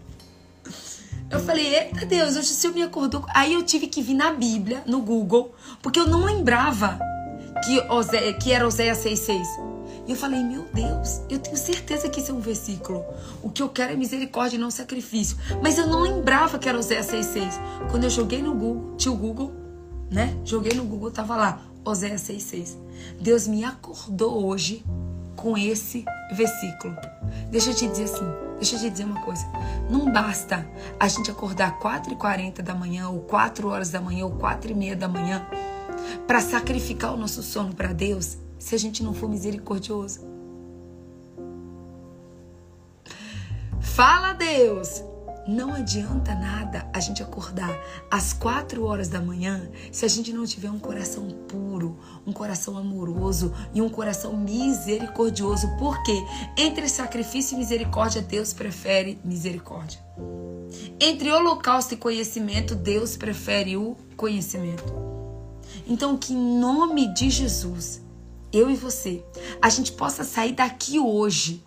[1.33, 3.25] Eu falei, eita Deus, hoje o Senhor me acordou.
[3.33, 6.99] Aí eu tive que vir na Bíblia, no Google, porque eu não lembrava
[7.65, 9.41] que, Osé, que era Oséias 6,6.
[10.05, 13.03] E eu falei, meu Deus, eu tenho certeza que isso é um versículo.
[13.41, 15.35] O que eu quero é misericórdia e não sacrifício.
[15.59, 17.89] Mas eu não lembrava que era Oséias 6,6.
[17.89, 19.51] Quando eu joguei no Google, tinha o Google,
[20.11, 20.37] né?
[20.45, 22.77] Joguei no Google, tava lá, Oséias 6,6.
[23.19, 24.85] Deus me acordou hoje
[25.35, 26.95] com esse versículo.
[27.49, 29.45] Deixa eu te dizer assim, deixa eu te dizer uma coisa.
[29.89, 30.67] Não basta
[30.99, 34.95] a gente acordar 4h40 da manhã, ou 4 horas da manhã, ou 4 e meia
[34.95, 35.45] da manhã,
[36.27, 40.21] para sacrificar o nosso sono para Deus se a gente não for misericordioso.
[43.81, 45.03] Fala, Deus!
[45.45, 47.77] Não adianta nada a gente acordar
[48.09, 52.77] às quatro horas da manhã se a gente não tiver um coração puro, um coração
[52.77, 55.67] amoroso e um coração misericordioso.
[55.77, 56.13] Porque
[56.57, 59.99] entre sacrifício e misericórdia, Deus prefere misericórdia.
[60.99, 64.93] Entre holocausto e conhecimento, Deus prefere o conhecimento.
[65.85, 68.01] Então, que em nome de Jesus,
[68.51, 69.23] eu e você,
[69.61, 71.63] a gente possa sair daqui hoje,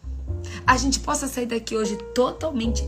[0.66, 2.82] a gente possa sair daqui hoje totalmente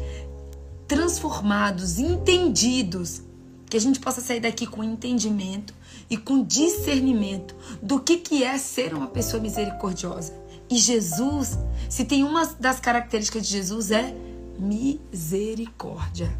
[0.89, 3.23] transformados, entendidos,
[3.69, 5.75] que a gente possa sair daqui com entendimento
[6.09, 10.33] e com discernimento do que, que é ser uma pessoa misericordiosa.
[10.71, 14.15] E Jesus, se tem uma das características de Jesus é
[14.59, 16.35] misericórdia.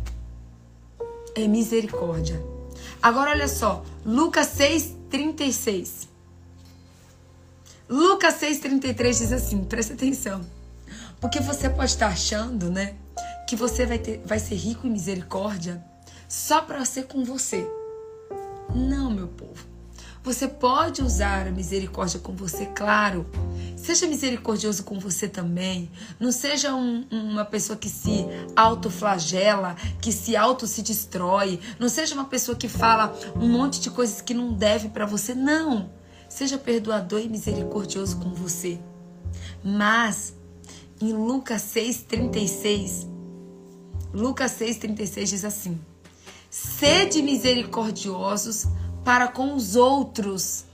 [1.35, 2.43] É misericórdia.
[3.03, 6.09] Agora olha só, Lucas 6, 36.
[7.89, 10.45] Lucas 6,33 diz assim: presta atenção.
[11.21, 12.95] Porque você pode estar achando, né,
[13.49, 15.83] que você vai, ter, vai ser rico em misericórdia
[16.29, 17.67] só para ser com você.
[18.75, 19.67] Não, meu povo.
[20.23, 23.27] Você pode usar a misericórdia com você, claro.
[23.75, 25.91] Seja misericordioso com você também.
[26.21, 31.59] Não seja um, uma pessoa que se autoflagela, que se auto se destrói.
[31.79, 35.35] Não seja uma pessoa que fala um monte de coisas que não deve para você.
[35.35, 35.89] Não.
[36.29, 38.79] Seja perdoador e misericordioso com você.
[39.65, 40.35] Mas,
[41.01, 43.08] em Lucas 6,36,
[44.13, 45.81] Lucas 6,36 diz assim:
[46.51, 48.67] Sede misericordiosos
[49.05, 50.65] para com os outros,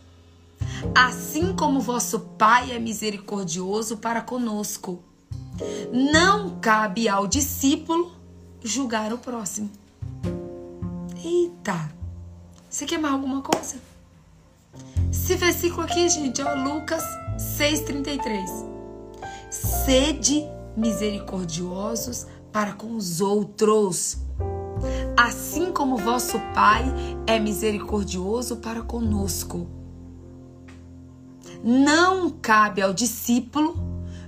[0.94, 5.02] assim como vosso Pai é misericordioso para conosco.
[5.92, 8.12] Não cabe ao discípulo
[8.62, 9.70] julgar o próximo.
[11.24, 11.92] Eita!
[12.68, 13.76] Você quer mais alguma coisa?
[15.10, 17.04] Esse versículo aqui, gente, é Lucas
[17.58, 18.44] 6,33.
[19.50, 20.44] Sede
[20.76, 24.16] misericordiosos para com os outros,
[25.16, 26.84] assim como vosso Pai
[27.26, 29.66] é misericordioso para conosco.
[31.64, 33.74] Não cabe ao discípulo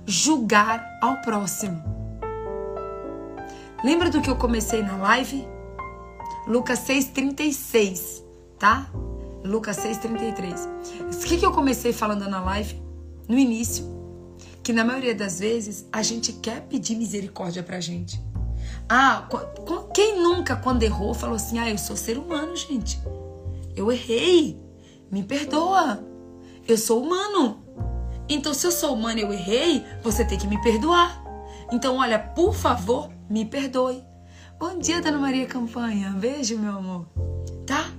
[0.05, 1.81] julgar ao próximo.
[3.81, 5.47] Lembra do que eu comecei na live?
[6.45, 8.23] Lucas 6,36,
[8.59, 8.89] tá?
[9.41, 11.15] Lucas 6,33.
[11.15, 12.77] O que, que eu comecei falando na live?
[13.29, 13.96] No início.
[14.67, 18.21] Que na maioria das vezes a gente quer pedir misericórdia pra gente.
[18.89, 19.25] Ah,
[19.93, 22.99] quem nunca, quando errou, falou assim: Ah, eu sou ser humano, gente.
[23.77, 24.61] Eu errei.
[25.09, 26.03] Me perdoa.
[26.67, 27.63] Eu sou humano.
[28.27, 31.23] Então, se eu sou humano e eu errei, você tem que me perdoar.
[31.71, 34.03] Então, olha, por favor, me perdoe.
[34.59, 36.09] Bom dia, Dona Maria Campanha.
[36.09, 37.07] Beijo, meu amor.
[37.65, 37.89] Tá?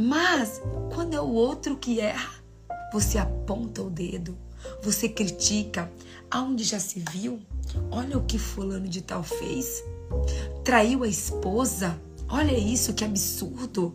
[0.00, 0.62] Mas
[0.94, 2.42] quando é o outro que erra,
[2.90, 4.34] você aponta o dedo,
[4.82, 5.90] você critica.
[6.30, 7.40] Aonde já se viu?
[7.90, 9.82] Olha o que fulano de tal fez.
[10.64, 11.98] Traiu a esposa.
[12.28, 13.94] Olha isso, que absurdo.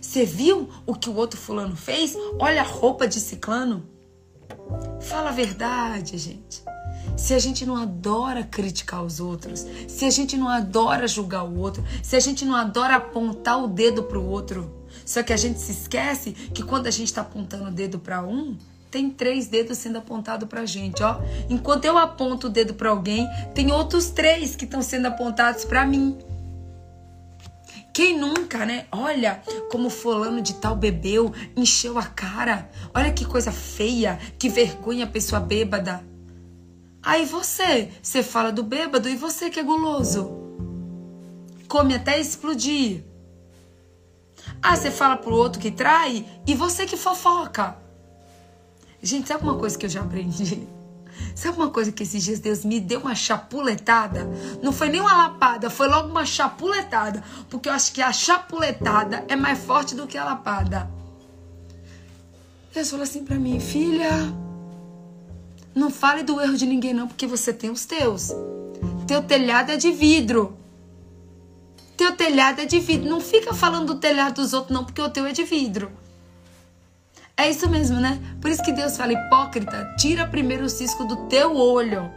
[0.00, 2.16] Você viu o que o outro fulano fez?
[2.38, 3.84] Olha a roupa de ciclano.
[5.00, 6.62] Fala a verdade, gente.
[7.16, 11.58] Se a gente não adora criticar os outros, se a gente não adora julgar o
[11.58, 14.72] outro, se a gente não adora apontar o dedo para o outro,
[15.04, 18.22] só que a gente se esquece que quando a gente está apontando o dedo para
[18.22, 18.56] um,
[18.94, 21.20] tem três dedos sendo apontados para a gente, ó.
[21.50, 25.84] Enquanto eu aponto o dedo para alguém, tem outros três que estão sendo apontados para
[25.84, 26.16] mim.
[27.92, 28.86] Quem nunca, né?
[28.92, 32.70] Olha como fulano de tal bebeu, encheu a cara.
[32.94, 36.00] Olha que coisa feia, que vergonha a pessoa bêbada.
[37.02, 40.30] Aí você, você fala do bêbado e você que é guloso.
[41.66, 43.02] Come até explodir.
[44.62, 47.82] Ah, você fala pro outro que trai e você que fofoca.
[49.04, 50.66] Gente, sabe uma coisa que eu já aprendi?
[51.36, 54.28] Sabe uma coisa que esses dias Deus me deu uma chapuletada?
[54.62, 57.22] Não foi nem uma lapada, foi logo uma chapuletada.
[57.48, 60.90] Porque eu acho que a chapuletada é mais forte do que a lapada.
[62.72, 64.10] Deus falou assim para mim, filha,
[65.74, 68.32] não fale do erro de ninguém não, porque você tem os teus.
[69.06, 70.56] Teu telhado é de vidro.
[71.96, 73.08] Teu telhado é de vidro.
[73.08, 75.92] Não fica falando do telhado dos outros não, porque o teu é de vidro.
[77.36, 78.20] É isso mesmo, né?
[78.40, 82.08] Por isso que Deus fala, hipócrita, tira primeiro o cisco do teu olho,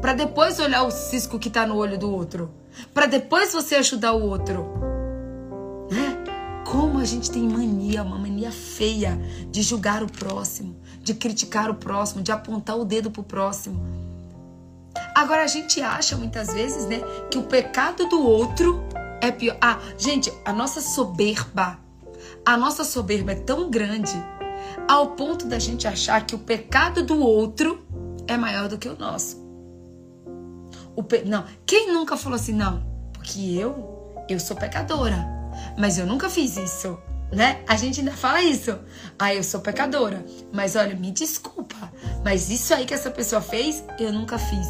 [0.00, 2.50] para depois olhar o cisco que tá no olho do outro,
[2.92, 4.66] para depois você ajudar o outro.
[5.90, 6.16] Né?
[6.64, 9.18] Como a gente tem mania, uma mania feia
[9.50, 13.84] de julgar o próximo, de criticar o próximo, de apontar o dedo pro próximo.
[15.14, 17.00] Agora a gente acha muitas vezes, né,
[17.30, 18.82] que o pecado do outro
[19.20, 19.58] é pior.
[19.60, 21.78] Ah, gente, a nossa soberba,
[22.46, 24.14] a nossa soberba é tão grande
[24.88, 27.84] ao ponto da gente achar que o pecado do outro
[28.26, 29.42] é maior do que o nosso.
[30.96, 31.22] O pe...
[31.24, 35.26] Não, quem nunca falou assim, não, porque eu, eu sou pecadora,
[35.78, 36.98] mas eu nunca fiz isso,
[37.32, 37.62] né?
[37.68, 38.78] A gente ainda fala isso.
[39.18, 41.92] Ah, eu sou pecadora, mas olha, me desculpa,
[42.24, 44.68] mas isso aí que essa pessoa fez, eu nunca fiz.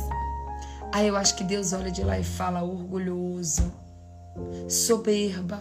[0.92, 3.72] Aí eu acho que Deus olha de lá e fala orgulhoso,
[4.68, 5.60] soberba,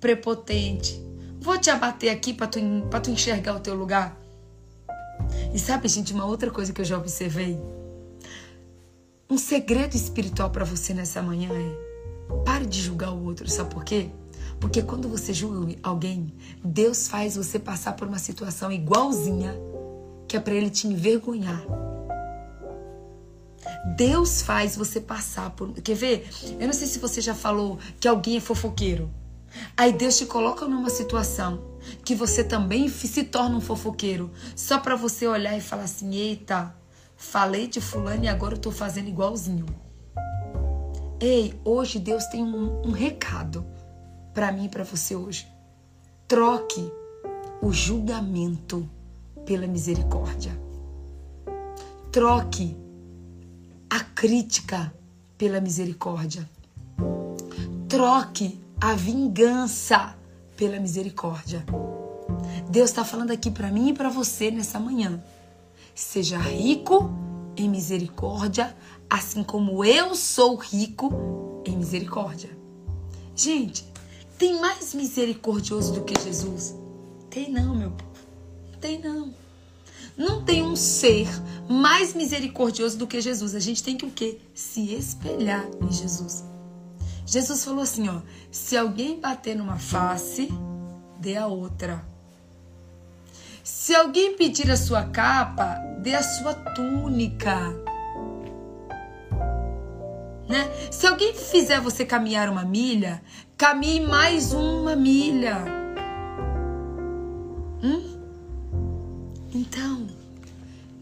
[0.00, 1.00] prepotente.
[1.44, 4.18] Vou te abater aqui para tu, pra tu enxergar o teu lugar.
[5.52, 7.60] E sabe, gente, uma outra coisa que eu já observei?
[9.28, 13.46] Um segredo espiritual para você nessa manhã é: pare de julgar o outro.
[13.46, 14.08] Sabe por quê?
[14.58, 16.32] Porque quando você julga alguém,
[16.64, 19.54] Deus faz você passar por uma situação igualzinha
[20.26, 21.62] que é para ele te envergonhar.
[23.98, 25.74] Deus faz você passar por.
[25.74, 26.26] Quer ver?
[26.58, 29.10] Eu não sei se você já falou que alguém é fofoqueiro.
[29.76, 31.62] Aí Deus te coloca numa situação
[32.04, 36.74] que você também se torna um fofoqueiro, só para você olhar e falar assim: eita,
[37.16, 39.66] falei de fulano e agora eu tô fazendo igualzinho.
[41.20, 43.64] Ei, hoje Deus tem um, um recado
[44.32, 45.46] para mim e para você hoje.
[46.26, 46.90] Troque
[47.62, 48.88] o julgamento
[49.46, 50.58] pela misericórdia.
[52.10, 52.76] Troque
[53.88, 54.92] a crítica
[55.38, 56.48] pela misericórdia.
[57.88, 60.14] Troque a vingança
[60.58, 61.64] pela misericórdia.
[62.68, 65.24] Deus está falando aqui para mim e para você nessa manhã.
[65.94, 67.10] Seja rico
[67.56, 68.76] em misericórdia,
[69.08, 72.50] assim como eu sou rico em misericórdia.
[73.34, 73.86] Gente,
[74.36, 76.74] tem mais misericordioso do que Jesus?
[77.30, 78.12] Tem não, meu povo.
[78.82, 79.32] Tem não.
[80.14, 81.26] Não tem um ser
[81.70, 83.54] mais misericordioso do que Jesus.
[83.54, 84.40] A gente tem que o quê?
[84.54, 86.44] Se espelhar em Jesus.
[87.26, 90.48] Jesus falou assim, ó: se alguém bater numa face,
[91.18, 92.04] dê a outra.
[93.62, 97.56] Se alguém pedir a sua capa, dê a sua túnica.
[100.46, 100.70] Né?
[100.90, 103.22] Se alguém fizer você caminhar uma milha,
[103.56, 105.64] caminhe mais uma milha.
[107.82, 108.20] Hum?
[109.54, 110.06] Então,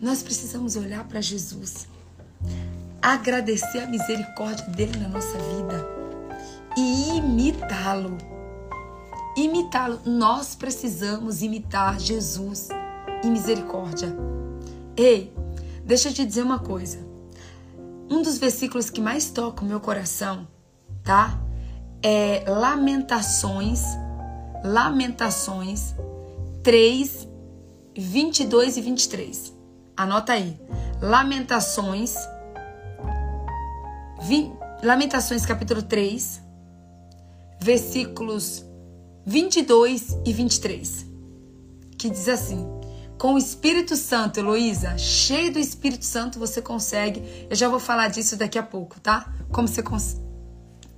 [0.00, 1.88] nós precisamos olhar para Jesus,
[3.00, 6.01] agradecer a misericórdia dele na nossa vida
[6.76, 8.16] e imitá-lo.
[9.36, 10.00] Imitá-lo.
[10.04, 12.68] Nós precisamos imitar Jesus
[13.24, 14.14] em misericórdia.
[14.96, 15.32] Ei,
[15.84, 16.98] deixa eu te dizer uma coisa.
[18.10, 20.46] Um dos versículos que mais toca o meu coração,
[21.02, 21.38] tá?
[22.02, 23.82] É Lamentações,
[24.64, 25.94] Lamentações
[26.62, 27.28] 3,
[27.96, 29.52] 22 e 23.
[29.96, 30.60] Anota aí.
[31.00, 32.14] Lamentações,
[34.22, 36.42] 20, Lamentações capítulo 3,
[37.62, 38.64] versículos
[39.24, 41.06] 22 e 23,
[41.96, 42.66] que diz assim:
[43.18, 47.22] Com o Espírito Santo, Heloísa, cheio do Espírito Santo, você consegue.
[47.48, 49.32] Eu já vou falar disso daqui a pouco, tá?
[49.50, 50.22] Como você consegue.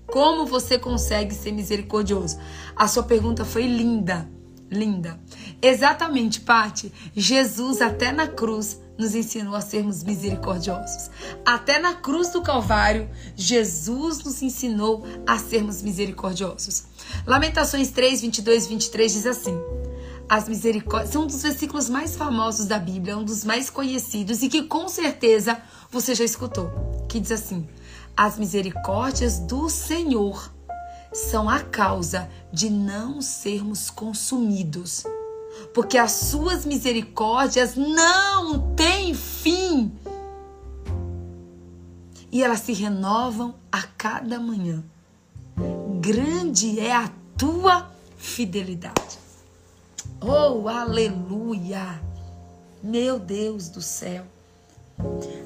[0.06, 2.38] Como você consegue ser misericordioso?
[2.76, 4.28] A sua pergunta foi linda,
[4.70, 5.18] linda.
[5.60, 6.92] Exatamente, Pati.
[7.14, 11.10] Jesus até na cruz nos ensinou a sermos misericordiosos.
[11.44, 16.84] Até na cruz do Calvário, Jesus nos ensinou a sermos misericordiosos.
[17.26, 19.58] Lamentações 3, 22 e 23 diz assim:
[20.28, 24.48] As misericórdias são um dos versículos mais famosos da Bíblia, um dos mais conhecidos e
[24.48, 26.70] que com certeza você já escutou.
[27.08, 27.68] Que diz assim:
[28.16, 30.52] As misericórdias do Senhor
[31.12, 35.04] são a causa de não sermos consumidos.
[35.72, 39.92] Porque as suas misericórdias não têm fim.
[42.30, 44.82] E elas se renovam a cada manhã.
[46.00, 49.18] Grande é a tua fidelidade.
[50.20, 52.00] Oh, aleluia!
[52.82, 54.24] Meu Deus do céu.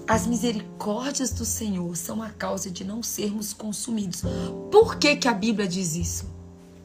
[0.06, 4.22] As misericórdias do Senhor são a causa de não sermos consumidos.
[4.70, 6.27] Por que, que a Bíblia diz isso?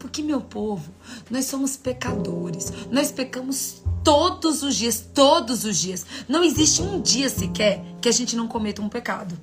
[0.04, 0.92] Porque, meu povo,
[1.32, 2.74] nós somos pecadores.
[2.92, 6.06] Nós pecamos todos os dias, todos os dias.
[6.28, 9.40] Não existe um dia sequer que a gente não cometa um pecado.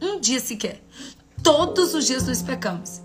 [0.00, 0.80] Um dia sequer.
[1.42, 3.02] Todos os dias nós pecamos.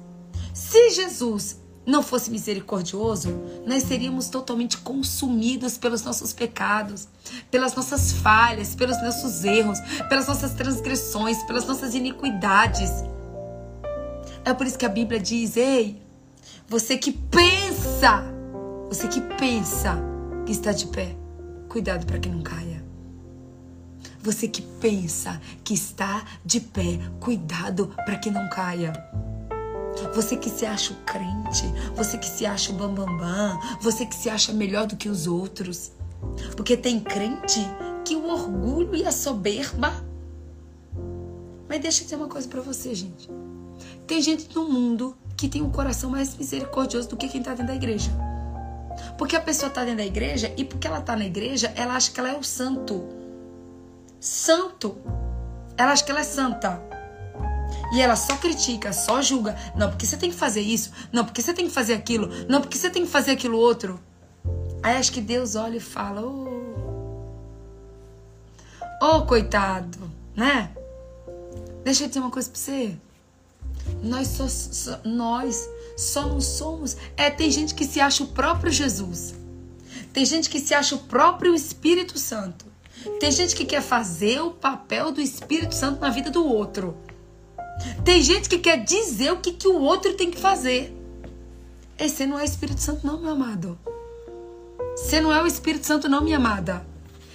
[0.53, 3.29] Se Jesus não fosse misericordioso,
[3.65, 7.07] nós seríamos totalmente consumidos pelos nossos pecados,
[7.49, 12.91] pelas nossas falhas, pelos nossos erros, pelas nossas transgressões, pelas nossas iniquidades.
[14.45, 16.07] É por isso que a Bíblia diz: ei,
[16.69, 18.23] você que pensa,
[18.89, 19.97] você que pensa
[20.45, 21.15] que está de pé,
[21.67, 22.85] cuidado para que não caia.
[24.21, 28.93] Você que pensa que está de pé, cuidado para que não caia.
[30.13, 31.65] Você que se acha o crente,
[31.95, 35.09] você que se acha o bambambam, bam, bam, você que se acha melhor do que
[35.09, 35.91] os outros.
[36.55, 37.61] Porque tem crente
[38.05, 39.91] que o orgulho e a soberba.
[41.67, 43.27] Mas deixa eu dizer uma coisa para você, gente.
[44.05, 47.67] Tem gente no mundo que tem um coração mais misericordioso do que quem tá dentro
[47.67, 48.11] da igreja.
[49.17, 52.11] Porque a pessoa tá dentro da igreja e porque ela tá na igreja, ela acha
[52.11, 53.07] que ela é o santo.
[54.19, 54.97] Santo.
[55.77, 56.81] Ela acha que ela é santa.
[57.93, 59.55] E ela só critica, só julga.
[59.75, 60.91] Não, porque você tem que fazer isso.
[61.11, 62.29] Não, porque você tem que fazer aquilo.
[62.49, 63.97] Não, porque você tem que fazer aquilo outro.
[64.83, 66.49] Aí acho que Deus olha e fala: Ô,
[69.01, 70.69] oh, oh, coitado, né?
[71.83, 72.97] Deixa eu dizer uma coisa pra você.
[74.01, 76.95] Nós só, só, nós só não somos.
[77.17, 79.35] É, tem gente que se acha o próprio Jesus.
[80.13, 82.65] Tem gente que se acha o próprio Espírito Santo.
[83.19, 86.97] Tem gente que quer fazer o papel do Espírito Santo na vida do outro.
[88.03, 90.95] Tem gente que quer dizer o que, que o outro tem que fazer.
[91.97, 93.77] Esse não é Espírito Santo, não, meu amado.
[94.95, 96.85] Você não é o Espírito Santo, não, minha amada.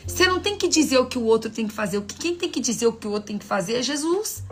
[0.06, 1.96] Você não tem que dizer o que o outro tem que fazer.
[1.96, 4.42] O que quem tem que dizer o que o outro tem que fazer é Jesus.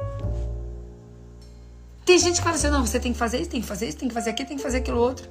[2.05, 3.99] Tem gente que fala assim: não, você tem que fazer isso, tem que fazer isso,
[3.99, 5.31] tem que fazer aquilo, tem que fazer aquilo outro.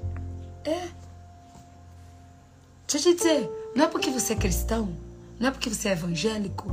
[0.64, 0.88] É.
[2.88, 4.96] Deixa eu te dizer: não é porque você é cristão,
[5.40, 6.70] não é porque você é evangélico,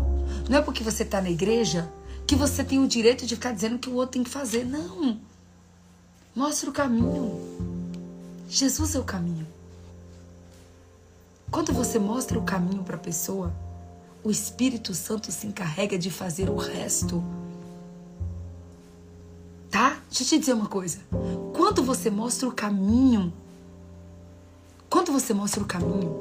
[0.48, 1.90] não é porque você está na igreja
[2.26, 4.64] que você tem o direito de ficar dizendo que o outro tem que fazer.
[4.64, 5.18] Não.
[6.34, 7.40] Mostra o caminho.
[8.48, 9.46] Jesus é o caminho.
[11.50, 13.52] Quando você mostra o caminho para a pessoa,
[14.22, 17.24] o Espírito Santo se encarrega de fazer o resto.
[19.70, 19.98] Tá?
[20.08, 20.98] Deixa eu te dizer uma coisa.
[21.54, 23.32] Quando você mostra o caminho,
[24.88, 26.16] quando você mostra o caminho,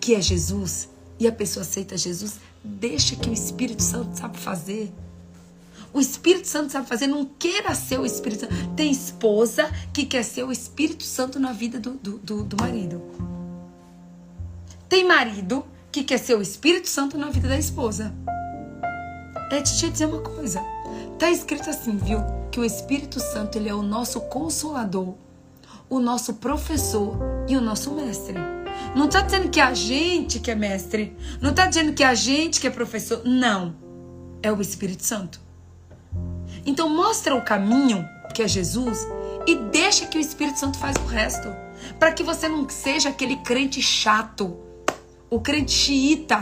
[0.00, 4.92] que é Jesus, e a pessoa aceita Jesus, deixa que o Espírito Santo sabe fazer.
[5.92, 8.74] O Espírito Santo sabe fazer, não queira ser o Espírito Santo.
[8.76, 13.00] Tem esposa que quer ser o Espírito Santo na vida do, do, do, do marido.
[14.88, 18.14] Tem marido que quer ser o Espírito Santo na vida da esposa.
[19.50, 20.75] É te dizer uma coisa.
[21.18, 22.20] Tá escrito assim, viu?
[22.50, 25.14] Que o Espírito Santo ele é o nosso consolador,
[25.88, 28.34] o nosso professor e o nosso mestre.
[28.94, 31.16] Não está dizendo que é a gente que é mestre.
[31.40, 33.22] Não está dizendo que é a gente que é professor.
[33.24, 33.74] Não.
[34.42, 35.40] É o Espírito Santo.
[36.66, 39.06] Então mostra o caminho, que é Jesus,
[39.46, 41.48] e deixa que o Espírito Santo faz o resto.
[41.98, 44.54] Para que você não seja aquele crente chato.
[45.30, 46.38] O crente xiita.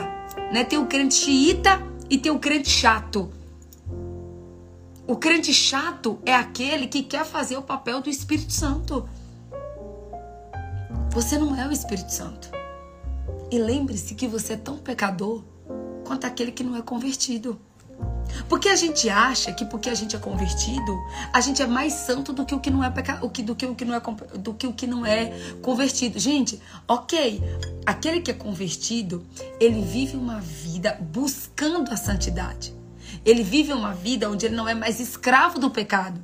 [0.53, 0.65] Né?
[0.65, 3.31] Tem o crente xiita e tem o crente chato.
[5.07, 9.07] O crente chato é aquele que quer fazer o papel do Espírito Santo.
[11.11, 12.51] Você não é o Espírito Santo.
[13.51, 15.45] E lembre-se que você é tão pecador
[16.07, 17.61] quanto aquele que não é convertido.
[18.49, 20.99] Porque a gente acha que porque a gente é convertido,
[21.35, 23.17] a gente é mais santo do que o que não é peca...
[23.17, 24.01] do que o que não é
[24.39, 25.27] do que o que não é
[25.61, 26.19] convertido.
[26.19, 27.43] Gente, OK,
[27.85, 29.23] aquele que é convertido,
[29.61, 32.75] ele vive uma vida buscando a santidade.
[33.25, 36.21] Ele vive uma vida onde ele não é mais escravo do pecado.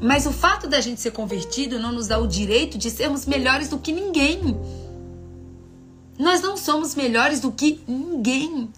[0.00, 3.68] Mas o fato da gente ser convertido não nos dá o direito de sermos melhores
[3.68, 4.56] do que ninguém.
[6.18, 8.68] Nós não somos melhores do que ninguém.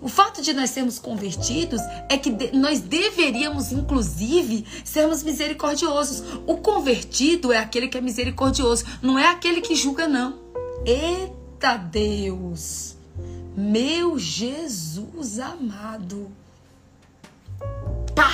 [0.00, 6.22] O fato de nós sermos convertidos é que de, nós deveríamos, inclusive, sermos misericordiosos.
[6.46, 10.38] O convertido é aquele que é misericordioso, não é aquele que julga, não.
[10.84, 12.95] Eita Deus!
[13.56, 16.30] Meu Jesus amado!
[18.14, 18.30] Pá!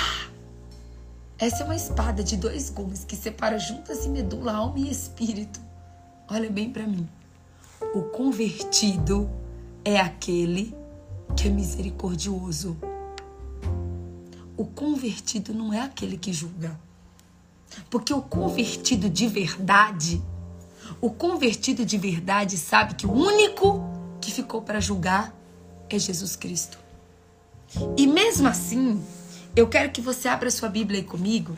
[1.39, 5.61] Essa é uma espada de dois gumes que separa juntas e medula, alma e espírito.
[6.29, 7.07] Olha bem para mim.
[7.95, 9.29] O convertido
[9.85, 10.75] é aquele
[11.37, 12.75] que é misericordioso.
[14.57, 16.77] O convertido não é aquele que julga.
[17.89, 20.21] Porque o convertido de verdade,
[20.99, 25.35] o convertido de verdade sabe que o único que ficou para julgar
[25.89, 26.79] é Jesus Cristo.
[27.97, 29.03] E mesmo assim,
[29.53, 31.57] eu quero que você abra sua Bíblia aí comigo.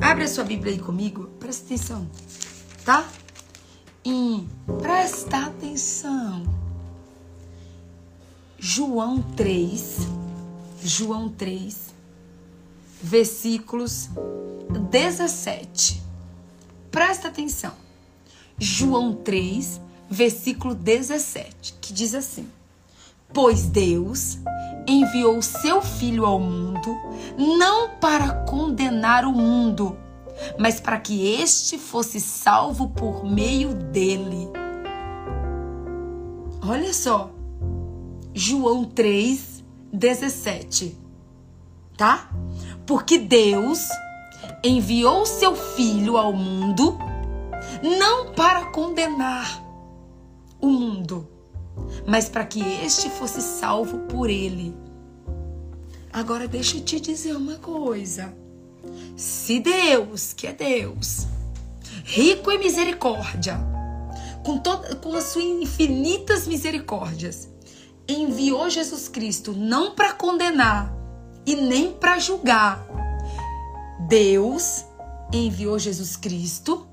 [0.00, 1.26] Abra sua Bíblia aí comigo.
[1.38, 2.10] Presta atenção,
[2.84, 3.06] tá?
[4.04, 4.46] E
[4.80, 6.44] presta atenção.
[8.58, 9.98] João 3,
[10.82, 11.94] João 3,
[13.02, 14.08] versículos
[14.90, 16.02] 17.
[16.90, 17.74] Presta atenção.
[18.58, 22.48] João 3, versículo 17, que diz assim:
[23.32, 24.38] Pois Deus
[24.86, 26.96] enviou seu Filho ao mundo
[27.36, 29.96] não para condenar o mundo,
[30.58, 34.48] mas para que este fosse salvo por meio dele.
[36.62, 37.30] Olha só,
[38.32, 40.96] João 3, 17,
[41.96, 42.30] tá?
[42.86, 43.88] Porque Deus
[44.62, 46.98] enviou seu Filho ao mundo
[47.82, 49.65] não para condenar
[50.60, 51.28] o mundo,
[52.06, 54.74] mas para que este fosse salvo por ele.
[56.12, 58.34] Agora deixa eu te dizer uma coisa.
[59.16, 61.26] Se Deus, que é Deus,
[62.04, 63.58] rico em misericórdia,
[64.44, 67.48] com, toda, com as suas infinitas misericórdias,
[68.08, 70.94] enviou Jesus Cristo não para condenar
[71.44, 72.86] e nem para julgar.
[74.08, 74.84] Deus
[75.32, 76.86] enviou Jesus Cristo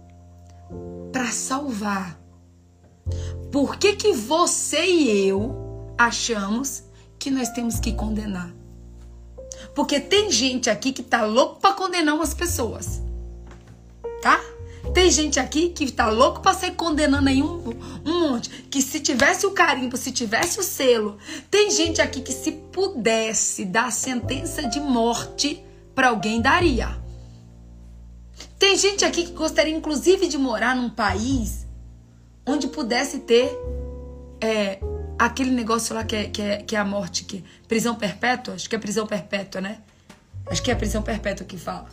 [1.11, 2.22] para salvar
[3.51, 6.83] por que, que você e eu achamos
[7.19, 8.53] que nós temos que condenar?
[9.75, 13.01] Porque tem gente aqui que tá louco para condenar umas pessoas.
[14.21, 14.39] Tá?
[14.93, 17.69] Tem gente aqui que tá louco para sair condenando aí um,
[18.05, 18.49] um monte.
[18.69, 21.17] Que se tivesse o carimbo, se tivesse o selo.
[21.49, 25.63] Tem gente aqui que se pudesse dar sentença de morte
[25.95, 27.01] para alguém, daria.
[28.59, 31.62] Tem gente aqui que gostaria, inclusive, de morar num país
[32.45, 33.49] onde pudesse ter
[34.41, 34.79] é,
[35.17, 38.69] aquele negócio lá que é, que é, que é a morte, que prisão perpétua, acho
[38.69, 39.79] que é prisão perpétua, né?
[40.47, 41.87] Acho que é prisão perpétua que fala.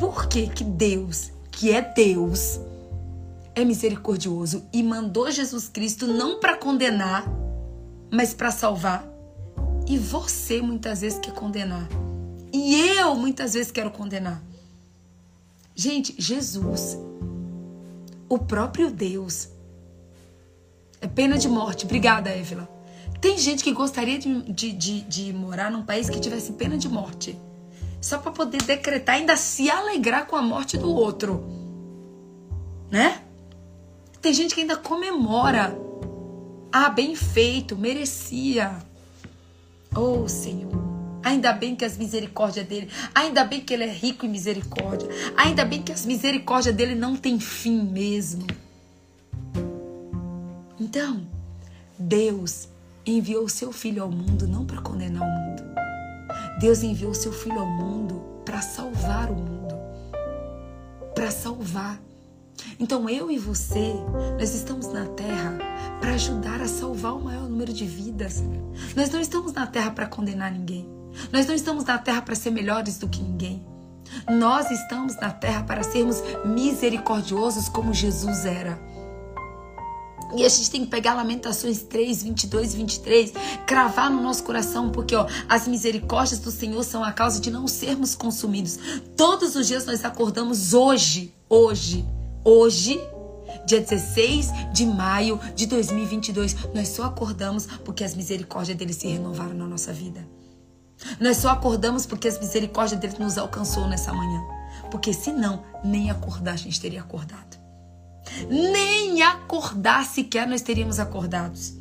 [0.00, 2.58] Por que que Deus, que é Deus,
[3.54, 7.26] é misericordioso e mandou Jesus Cristo não para condenar,
[8.10, 9.06] mas para salvar?
[9.86, 11.86] E você muitas vezes quer condenar.
[12.52, 14.42] E eu muitas vezes quero condenar.
[15.74, 16.98] Gente, Jesus
[18.34, 19.50] o próprio Deus.
[21.00, 21.84] É pena de morte.
[21.84, 22.66] Obrigada, Évila.
[23.20, 26.88] Tem gente que gostaria de, de, de, de morar num país que tivesse pena de
[26.88, 27.38] morte.
[28.00, 31.44] Só para poder decretar, ainda se alegrar com a morte do outro.
[32.90, 33.22] Né?
[34.20, 35.76] Tem gente que ainda comemora.
[36.72, 38.78] Ah, bem feito, merecia.
[39.94, 40.81] Oh, Senhor.
[41.22, 45.64] Ainda bem que as misericórdias dele, ainda bem que ele é rico em misericórdia, ainda
[45.64, 48.46] bem que as misericórdias dele não tem fim mesmo.
[50.80, 51.22] Então,
[51.98, 52.68] Deus
[53.06, 55.62] enviou o seu filho ao mundo não para condenar o mundo.
[56.58, 59.74] Deus enviou o seu filho ao mundo para salvar o mundo.
[61.14, 62.00] Para salvar.
[62.78, 63.94] Então eu e você,
[64.38, 65.58] nós estamos na terra
[66.00, 68.42] para ajudar a salvar o maior número de vidas.
[68.96, 71.01] Nós não estamos na terra para condenar ninguém.
[71.32, 73.64] Nós não estamos na terra para ser melhores do que ninguém.
[74.30, 78.78] Nós estamos na terra para sermos misericordiosos como Jesus era.
[80.34, 83.32] E a gente tem que pegar Lamentações 3, 22 e 23,
[83.66, 87.68] cravar no nosso coração, porque ó, as misericórdias do Senhor são a causa de não
[87.68, 88.78] sermos consumidos.
[89.14, 92.04] Todos os dias nós acordamos hoje, hoje,
[92.42, 92.98] hoje,
[93.66, 96.56] dia 16 de maio de 2022.
[96.74, 100.26] Nós só acordamos porque as misericórdias dele se renovaram na nossa vida.
[101.20, 104.40] Nós só acordamos porque as misericórdias dele nos alcançou nessa manhã.
[104.90, 107.60] Porque senão, nem acordar a gente teria acordado.
[108.48, 111.74] Nem acordar sequer nós teríamos acordados.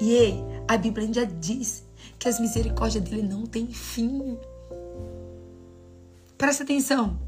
[0.00, 1.84] E ei, a Bíblia ainda diz
[2.18, 4.38] que as misericórdias dele não têm fim.
[6.36, 7.18] Presta atenção.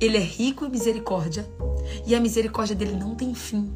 [0.00, 1.46] Ele é rico em misericórdia
[2.06, 3.70] e a misericórdia dele não tem fim.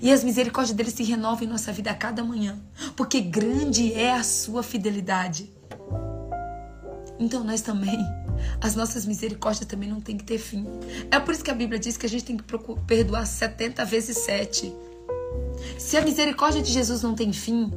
[0.00, 2.58] E as misericórdias dele se renovam em nossa vida a cada manhã,
[2.96, 5.50] porque grande é a sua fidelidade.
[7.18, 7.98] Então nós também,
[8.60, 10.66] as nossas misericórdias também não tem que ter fim.
[11.10, 12.44] É por isso que a Bíblia diz que a gente tem que
[12.86, 14.74] perdoar 70 vezes 7.
[15.78, 17.72] Se a misericórdia de Jesus não tem fim,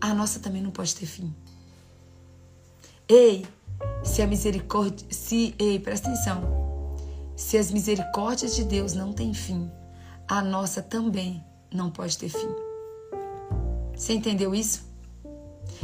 [0.00, 1.34] a nossa também não pode ter fim.
[3.08, 3.46] Ei,
[4.02, 5.06] Se a misericórdia.
[5.10, 6.96] Se, ei, presta atenção.
[7.36, 9.70] Se as misericórdias de Deus não têm fim,
[10.28, 12.48] a nossa também não pode ter fim.
[13.96, 14.86] Você entendeu isso?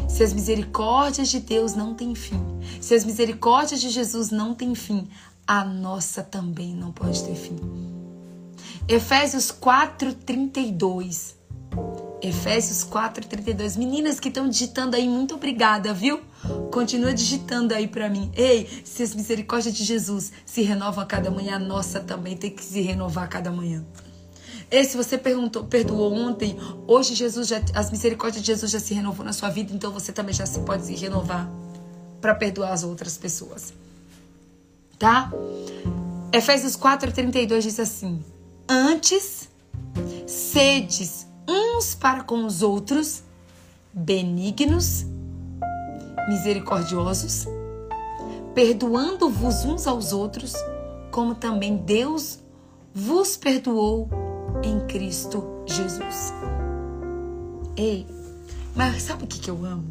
[0.09, 2.40] Se as misericórdias de Deus não têm fim,
[2.80, 5.09] se as misericórdias de Jesus não têm fim,
[5.47, 7.57] a nossa também não pode ter fim.
[8.86, 11.34] Efésios 4:32.
[12.20, 13.76] Efésios 4:32.
[13.76, 16.20] Meninas que estão digitando aí, muito obrigada, viu?
[16.70, 18.30] Continua digitando aí para mim.
[18.34, 22.51] Ei, se as misericórdias de Jesus se renovam a cada manhã, a nossa também tem
[22.51, 23.84] que se renovar a cada manhã.
[24.75, 28.93] E se você perguntou, perdoou ontem, hoje Jesus já, as misericórdias de Jesus já se
[28.93, 31.49] renovou na sua vida, então você também já se pode se renovar
[32.20, 33.72] para perdoar as outras pessoas.
[34.99, 35.31] Tá?
[36.33, 38.20] Efésios 4:32 diz assim:
[38.68, 39.49] Antes
[40.27, 43.22] sedes uns para com os outros
[43.93, 45.07] benignos,
[46.29, 47.47] misericordiosos,
[48.57, 50.53] perdoando-vos uns aos outros,
[51.12, 52.41] como também Deus
[52.93, 54.24] vos perdoou
[54.62, 56.32] em Cristo Jesus.
[57.76, 58.07] Ei,
[58.74, 59.84] mas sabe o que, que eu amo?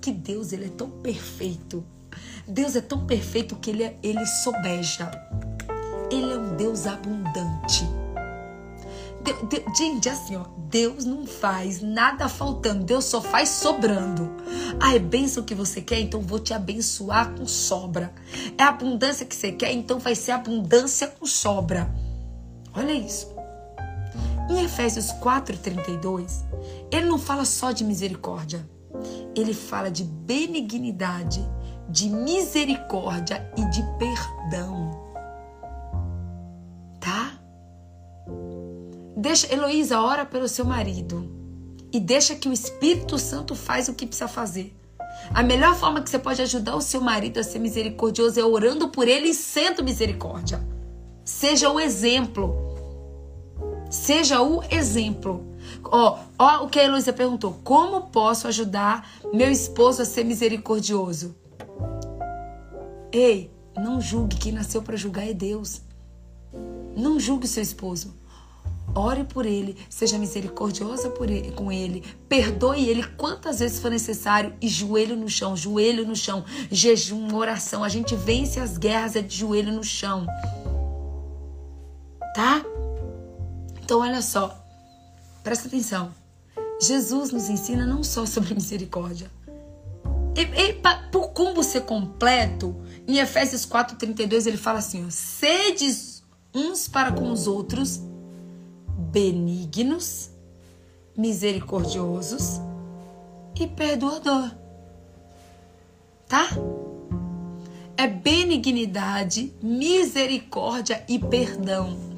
[0.00, 1.84] Que Deus ele é tão perfeito.
[2.46, 5.10] Deus é tão perfeito que ele, é, ele sobeja.
[6.10, 7.84] Ele é um Deus abundante.
[9.22, 14.28] De, de, gente, assim, ó, Deus não faz nada faltando, Deus só faz sobrando.
[14.80, 18.12] Ah, é bênção que você quer, então vou te abençoar com sobra.
[18.58, 21.88] É abundância que você quer, então vai ser abundância com sobra.
[22.74, 23.31] Olha isso.
[24.50, 26.44] Em Efésios 4:32,
[26.90, 28.68] ele não fala só de misericórdia.
[29.34, 31.40] Ele fala de benignidade,
[31.88, 34.90] de misericórdia e de perdão.
[37.00, 37.32] Tá?
[39.16, 41.30] Deixa Heloísa ora pelo seu marido
[41.92, 44.74] e deixa que o Espírito Santo faz o que precisa fazer.
[45.32, 48.88] A melhor forma que você pode ajudar o seu marido a ser misericordioso é orando
[48.88, 50.66] por ele e sendo misericórdia.
[51.24, 52.61] Seja o exemplo.
[53.92, 55.44] Seja o exemplo.
[55.84, 57.60] Ó, ó o que a Heloísa perguntou.
[57.62, 61.36] Como posso ajudar meu esposo a ser misericordioso?
[63.12, 64.36] Ei, não julgue.
[64.36, 65.82] Quem nasceu para julgar é Deus.
[66.96, 68.14] Não julgue seu esposo.
[68.94, 74.68] Ore por ele, seja misericordiosa ele, com ele, perdoe ele quantas vezes for necessário e
[74.68, 77.84] joelho no chão, joelho no chão, jejum, oração.
[77.84, 80.26] A gente vence as guerras é de joelho no chão.
[82.34, 82.64] Tá?
[83.82, 84.64] Então, olha só,
[85.42, 86.12] presta atenção.
[86.80, 89.30] Jesus nos ensina não só sobre misericórdia.
[91.12, 92.74] Por como ser completo,
[93.06, 96.22] em Efésios 4,32 ele fala assim: ó, sedes
[96.54, 98.00] uns para com os outros
[99.12, 100.30] benignos,
[101.16, 102.60] misericordiosos
[103.60, 104.50] e perdoador.
[106.26, 106.48] Tá?
[107.94, 112.11] É benignidade, misericórdia e perdão.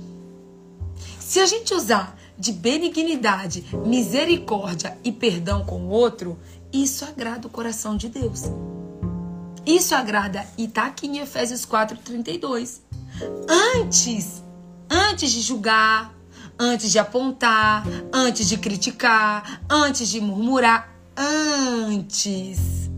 [1.25, 6.39] Se a gente usar de benignidade, misericórdia e perdão com o outro,
[6.70, 8.43] isso agrada o coração de Deus.
[9.64, 12.83] Isso agrada e está aqui em Efésios 4:32.
[13.49, 14.45] Antes,
[14.91, 16.14] antes de julgar,
[16.59, 22.91] antes de apontar, antes de criticar, antes de murmurar, antes.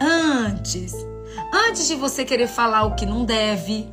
[0.00, 0.94] Antes.
[1.54, 3.88] Antes de você querer falar o que não deve.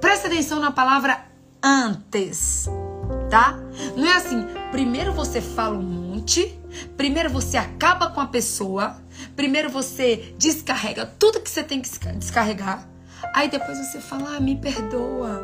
[0.00, 1.29] Presta atenção na palavra
[1.62, 2.66] antes,
[3.30, 3.58] tá?
[3.96, 6.58] Não é assim, primeiro você fala um monte,
[6.96, 8.96] primeiro você acaba com a pessoa,
[9.36, 12.88] primeiro você descarrega tudo que você tem que descarregar,
[13.34, 15.40] aí depois você fala, ah, me perdoa,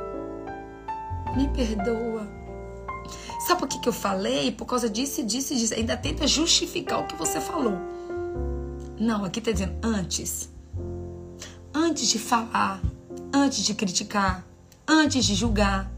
[1.37, 2.37] me perdoa.
[3.47, 4.51] Sabe por que, que eu falei?
[4.51, 5.73] Por causa disso, disso disso.
[5.75, 7.79] Ainda tenta justificar o que você falou.
[8.99, 10.51] Não, aqui tá dizendo antes.
[11.73, 12.81] Antes de falar,
[13.33, 14.45] antes de criticar,
[14.89, 15.89] antes de julgar,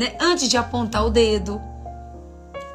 [0.00, 0.16] né?
[0.18, 1.60] Antes de apontar o dedo.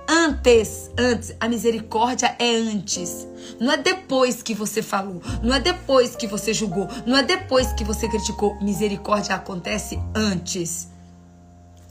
[0.08, 3.28] Antes, antes, a misericórdia é antes.
[3.60, 7.74] Não é depois que você falou, não é depois que você julgou, não é depois
[7.74, 8.56] que você criticou.
[8.62, 10.88] Misericórdia acontece antes.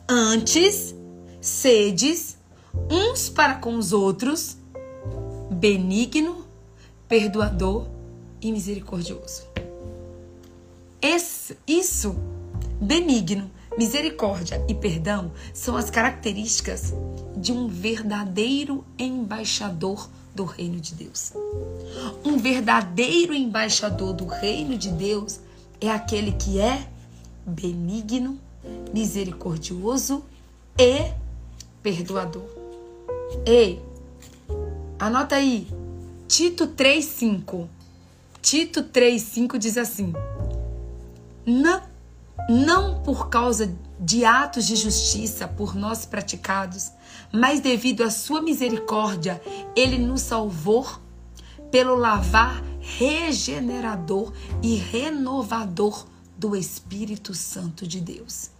[0.08, 0.94] Antes,
[1.40, 2.38] sedes
[2.88, 4.56] uns para com os outros,
[5.50, 6.46] benigno,
[7.08, 7.88] perdoador
[8.40, 9.42] e misericordioso.
[11.02, 12.14] Esse, isso,
[12.80, 16.94] benigno, Misericórdia e perdão são as características
[17.36, 21.32] de um verdadeiro embaixador do reino de Deus.
[22.24, 25.40] Um verdadeiro embaixador do reino de Deus
[25.80, 26.88] é aquele que é
[27.44, 28.38] benigno,
[28.92, 30.24] misericordioso
[30.78, 31.12] e
[31.82, 32.48] perdoador.
[33.44, 33.82] Ei,
[34.98, 35.66] anota aí,
[36.28, 37.66] Tito 3,5.
[38.40, 40.12] Tito 3,5 diz assim:
[41.46, 41.82] não,
[42.48, 46.90] não por causa de atos de justiça por nós praticados,
[47.32, 49.40] mas devido à sua misericórdia,
[49.74, 50.86] ele nos salvou
[51.70, 54.32] pelo lavar regenerador
[54.62, 56.06] e renovador
[56.36, 58.50] do Espírito Santo de Deus.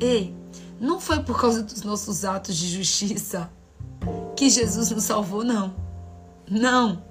[0.00, 0.34] Ei,
[0.80, 3.50] não foi por causa dos nossos atos de justiça
[4.36, 5.74] que Jesus nos salvou, não.
[6.48, 7.02] Não.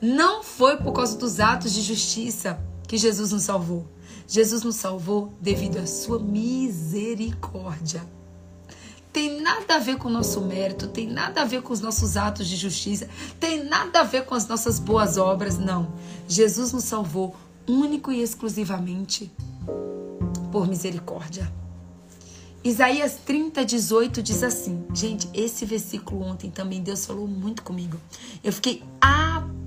[0.00, 3.86] Não foi por causa dos atos de justiça que Jesus nos salvou.
[4.26, 8.02] Jesus nos salvou devido à sua misericórdia.
[9.12, 12.16] Tem nada a ver com o nosso mérito, tem nada a ver com os nossos
[12.16, 13.08] atos de justiça,
[13.38, 15.92] tem nada a ver com as nossas boas obras, não.
[16.26, 17.36] Jesus nos salvou
[17.68, 19.30] único e exclusivamente
[20.50, 21.52] por misericórdia.
[22.64, 27.98] Isaías 30, 18 diz assim, gente, esse versículo ontem também Deus falou muito comigo.
[28.42, 29.61] Eu fiquei apaixonada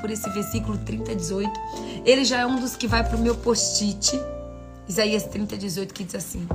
[0.00, 1.60] por esse versículo 30, 18.
[2.04, 4.20] Ele já é um dos que vai para o meu post-it.
[4.88, 6.48] Isaías 30, 18, que diz assim: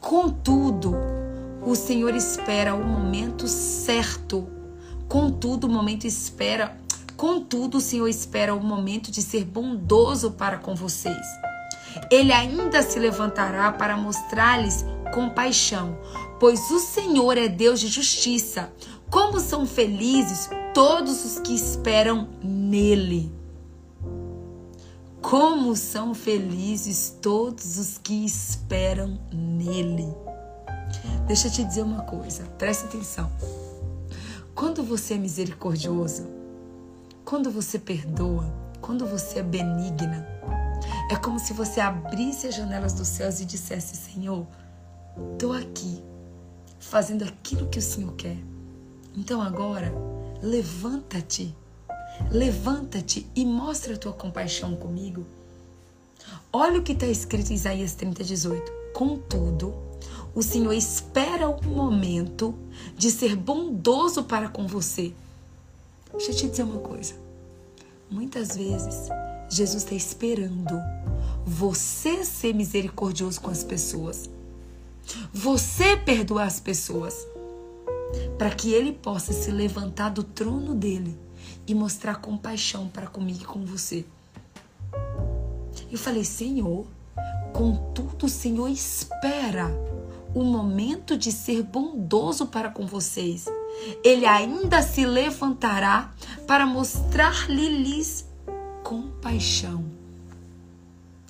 [0.00, 0.94] Contudo,
[1.62, 4.48] o Senhor espera o momento certo.
[5.08, 6.76] Contudo, o momento espera.
[7.16, 11.26] Contudo, o Senhor espera o momento de ser bondoso para com vocês.
[12.10, 15.96] Ele ainda se levantará para mostrar-lhes compaixão,
[16.40, 18.72] pois o Senhor é Deus de justiça.
[19.10, 23.32] Como são felizes todos os que esperam nele.
[25.22, 30.12] Como são felizes todos os que esperam nele.
[31.28, 33.30] Deixa eu te dizer uma coisa, presta atenção.
[34.52, 36.26] Quando você é misericordioso,
[37.24, 40.26] quando você perdoa, quando você é benigna,
[41.08, 44.44] é como se você abrisse as janelas dos céus e dissesse: Senhor,
[45.32, 46.02] estou aqui,
[46.80, 48.36] fazendo aquilo que o Senhor quer.
[49.16, 50.13] Então agora,
[50.44, 51.54] levanta-te,
[52.30, 55.24] levanta-te e mostra a tua compaixão comigo.
[56.52, 58.72] Olha o que está escrito em Isaías 30, 18.
[58.92, 59.74] Contudo,
[60.34, 62.54] o Senhor espera o momento
[62.96, 65.14] de ser bondoso para com você.
[66.12, 67.14] Deixa eu te dizer uma coisa.
[68.10, 69.08] Muitas vezes
[69.48, 70.78] Jesus está esperando
[71.46, 74.28] você ser misericordioso com as pessoas,
[75.32, 77.14] você perdoar as pessoas,
[78.38, 81.18] para que Ele possa se levantar do trono dele
[81.66, 84.04] e mostrar compaixão para comigo e com você.
[85.90, 86.86] Eu falei, Senhor,
[87.52, 89.70] contudo, o Senhor espera
[90.34, 93.46] o momento de ser bondoso para com vocês.
[94.02, 96.12] Ele ainda se levantará
[96.46, 98.26] para mostrar-lhes
[98.82, 99.84] compaixão.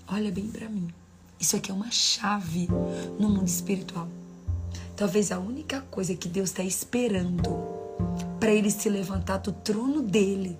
[0.08, 0.88] Olha bem para mim.
[1.38, 2.68] Isso aqui é uma chave
[3.18, 4.08] no mundo espiritual.
[4.96, 7.50] Talvez a única coisa que Deus está esperando
[8.38, 10.56] para ele se levantar do trono dele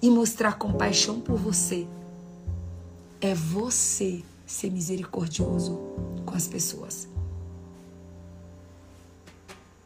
[0.00, 1.86] e mostrar compaixão por você
[3.20, 5.78] é você ser misericordioso
[6.24, 7.08] com as pessoas.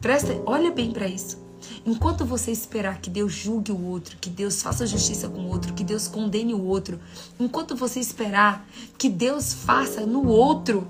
[0.00, 1.44] Presta, olha bem para isso.
[1.84, 5.72] Enquanto você esperar que Deus julgue o outro, que Deus faça justiça com o outro,
[5.74, 7.00] que Deus condene o outro,
[7.40, 10.86] enquanto você esperar que Deus faça no outro,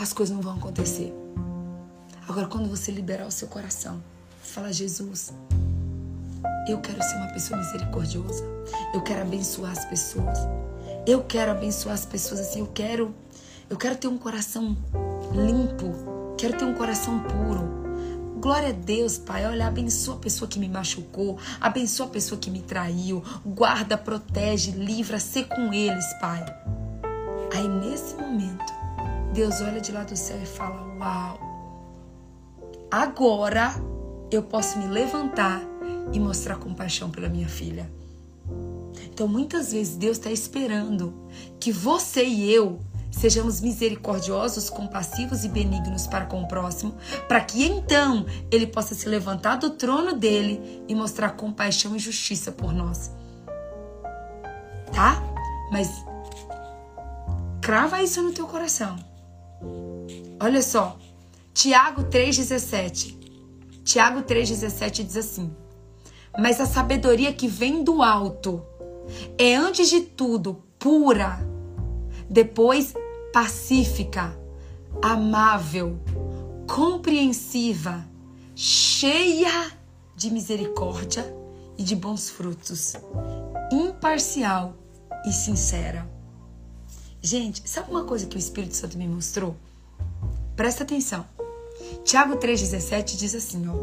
[0.00, 1.12] as coisas não vão acontecer.
[2.26, 4.02] Agora, quando você liberar o seu coração,
[4.42, 5.32] fala: Jesus,
[6.66, 8.44] eu quero ser uma pessoa misericordiosa,
[8.94, 10.38] eu quero abençoar as pessoas,
[11.06, 13.14] eu quero abençoar as pessoas assim, eu quero,
[13.68, 14.76] eu quero ter um coração
[15.32, 17.78] limpo, quero ter um coração puro.
[18.40, 19.44] Glória a Deus, Pai.
[19.44, 24.70] Olha, abençoa a pessoa que me machucou, abençoa a pessoa que me traiu, guarda, protege,
[24.70, 26.42] livra, ser com eles, Pai.
[27.52, 28.79] Aí nesse momento,
[29.32, 31.38] Deus olha de lá do céu e fala: Uau,
[32.90, 33.72] agora
[34.30, 35.60] eu posso me levantar
[36.12, 37.90] e mostrar compaixão pela minha filha.
[39.04, 41.14] Então muitas vezes Deus está esperando
[41.58, 46.94] que você e eu Sejamos misericordiosos, compassivos e benignos para com o próximo,
[47.26, 52.52] para que então ele possa se levantar do trono dele e mostrar compaixão e justiça
[52.52, 53.10] por nós.
[54.92, 55.20] Tá?
[55.72, 55.90] Mas
[57.60, 58.96] crava isso no teu coração.
[60.40, 60.98] Olha só,
[61.52, 63.16] Tiago 3,17.
[63.84, 65.50] Tiago 3,17 diz assim:
[66.38, 68.62] Mas a sabedoria que vem do alto
[69.38, 71.50] é, antes de tudo, pura
[72.30, 72.94] depois,
[73.32, 74.38] pacífica,
[75.02, 75.98] amável,
[76.68, 78.06] compreensiva,
[78.54, 79.72] cheia
[80.14, 81.24] de misericórdia
[81.76, 82.94] e de bons frutos,
[83.72, 84.76] imparcial
[85.26, 86.08] e sincera.
[87.22, 89.54] Gente, sabe uma coisa que o Espírito Santo me mostrou?
[90.56, 91.26] Presta atenção.
[92.02, 93.74] Tiago 3,17 diz assim, ó.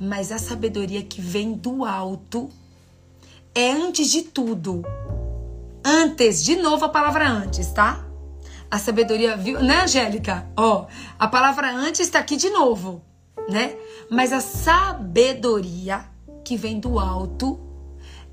[0.00, 2.50] Mas a sabedoria que vem do alto
[3.54, 4.82] é antes de tudo.
[5.84, 8.04] Antes, de novo a palavra antes, tá?
[8.68, 10.50] A sabedoria, viu, né, Angélica?
[10.56, 10.86] Ó,
[11.16, 13.00] a palavra antes está aqui de novo,
[13.48, 13.76] né?
[14.10, 16.04] Mas a sabedoria
[16.44, 17.60] que vem do alto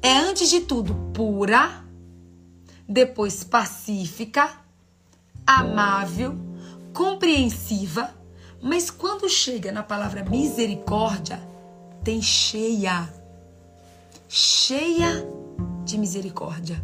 [0.01, 1.82] é antes de tudo pura,
[2.87, 4.49] depois pacífica,
[5.45, 6.35] amável,
[6.93, 8.13] compreensiva,
[8.61, 11.41] mas quando chega na palavra misericórdia,
[12.03, 13.11] tem cheia,
[14.29, 15.25] cheia
[15.83, 16.83] de misericórdia.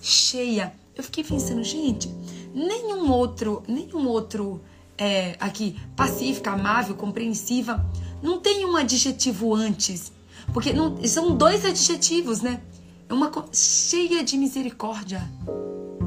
[0.00, 0.72] Cheia.
[0.94, 2.08] Eu fiquei pensando, gente,
[2.54, 4.62] nenhum outro, nenhum outro
[4.96, 7.84] é, aqui, pacífica, amável, compreensiva,
[8.22, 10.12] não tem um adjetivo antes.
[10.52, 12.60] Porque não, são dois adjetivos, né?
[13.08, 15.22] É uma cheia de misericórdia.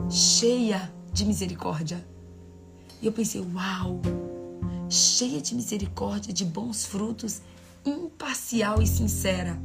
[0.09, 2.05] Cheia de misericórdia.
[3.01, 4.01] E eu pensei, uau!
[4.89, 7.41] Cheia de misericórdia, de bons frutos,
[7.85, 9.59] imparcial e sincera.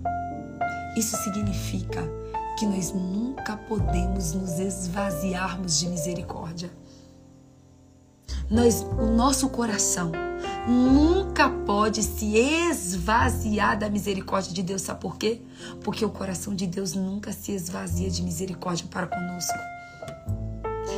[0.97, 2.03] Isso significa
[2.59, 6.71] que nós nunca podemos nos esvaziarmos de misericórdia.
[8.51, 10.13] Nós, o nosso coração
[10.67, 14.83] nunca pode se esvaziar da misericórdia de Deus.
[14.83, 15.41] Sabe por quê?
[15.83, 19.59] Porque o coração de Deus nunca se esvazia de misericórdia para conosco.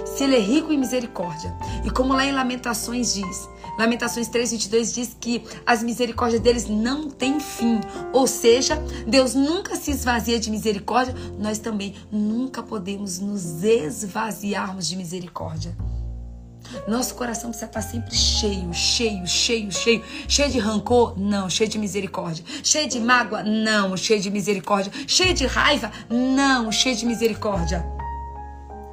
[0.04, 1.52] Se ele é rico em misericórdia,
[1.84, 3.48] e como lá em Lamentações diz,
[3.78, 7.80] Lamentações 3:22 diz que as misericórdias deles não têm fim,
[8.12, 14.96] ou seja, Deus nunca se esvazia de misericórdia, nós também nunca podemos nos esvaziarmos de
[14.96, 15.76] misericórdia.
[16.86, 20.04] Nosso coração precisa estar sempre cheio, cheio, cheio, cheio.
[20.28, 21.18] Cheio de rancor?
[21.18, 22.44] Não, cheio de misericórdia.
[22.62, 23.42] Cheio de mágoa?
[23.42, 24.92] Não, cheio de misericórdia.
[25.06, 25.90] Cheio de raiva?
[26.08, 27.84] Não, cheio de misericórdia.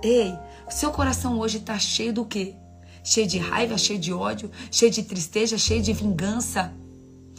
[0.04, 0.34] Ei,
[0.70, 2.56] seu coração hoje está cheio do quê?
[3.04, 6.72] Cheio de raiva, cheio de ódio, cheio de tristeza, cheio de vingança,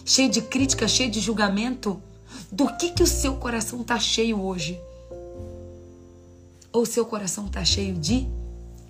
[0.04, 2.00] cheio de crítica, cheio de julgamento?
[2.50, 4.78] Do que que o seu coração está cheio hoje?
[6.72, 8.26] Ou seu coração está cheio de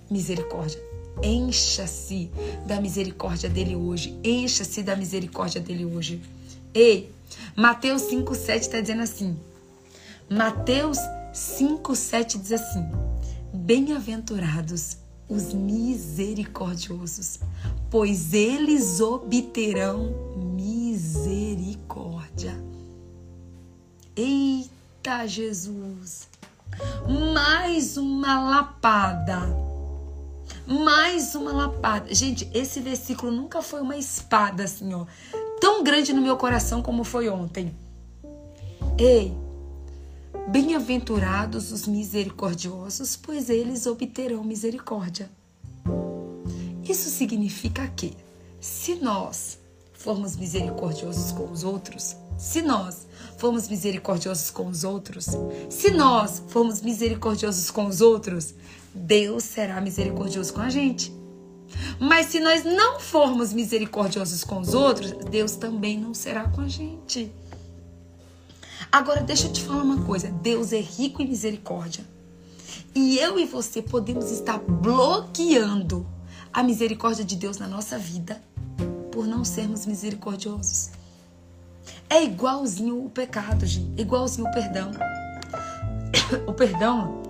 [0.09, 0.92] misericórdia?
[1.21, 2.31] Encha-se
[2.65, 4.17] da misericórdia dele hoje.
[4.23, 6.21] Encha-se da misericórdia dele hoje.
[6.73, 7.11] Ei,
[7.55, 9.37] Mateus 5,7 está dizendo assim.
[10.29, 10.97] Mateus
[11.33, 12.83] 5,7 diz assim:
[13.53, 14.97] Bem-aventurados
[15.29, 17.39] os misericordiosos,
[17.89, 20.11] pois eles obterão
[20.55, 22.53] misericórdia.
[24.15, 26.27] Eita Jesus!
[27.33, 29.72] Mais uma lapada
[30.67, 32.13] mais uma lapada.
[32.13, 35.05] Gente, esse versículo nunca foi uma espada assim, ó,
[35.59, 37.73] tão grande no meu coração como foi ontem.
[38.97, 39.35] Ei,
[40.49, 45.29] bem-aventurados os misericordiosos, pois eles obterão misericórdia.
[46.87, 48.15] Isso significa que,
[48.59, 49.57] se nós
[49.93, 53.07] formos misericordiosos com os outros, se nós
[53.37, 55.27] formos misericordiosos com os outros,
[55.69, 58.53] se nós formos misericordiosos com os outros,
[58.93, 61.13] Deus será misericordioso com a gente.
[61.99, 66.67] Mas se nós não formos misericordiosos com os outros, Deus também não será com a
[66.67, 67.31] gente.
[68.91, 72.05] Agora, deixa eu te falar uma coisa: Deus é rico em misericórdia.
[72.93, 76.05] E eu e você podemos estar bloqueando
[76.51, 78.41] a misericórdia de Deus na nossa vida
[79.11, 80.91] por não sermos misericordiosos.
[82.07, 83.99] É igualzinho o pecado, gente.
[83.99, 84.91] Igualzinho o perdão.
[86.47, 87.21] O perdão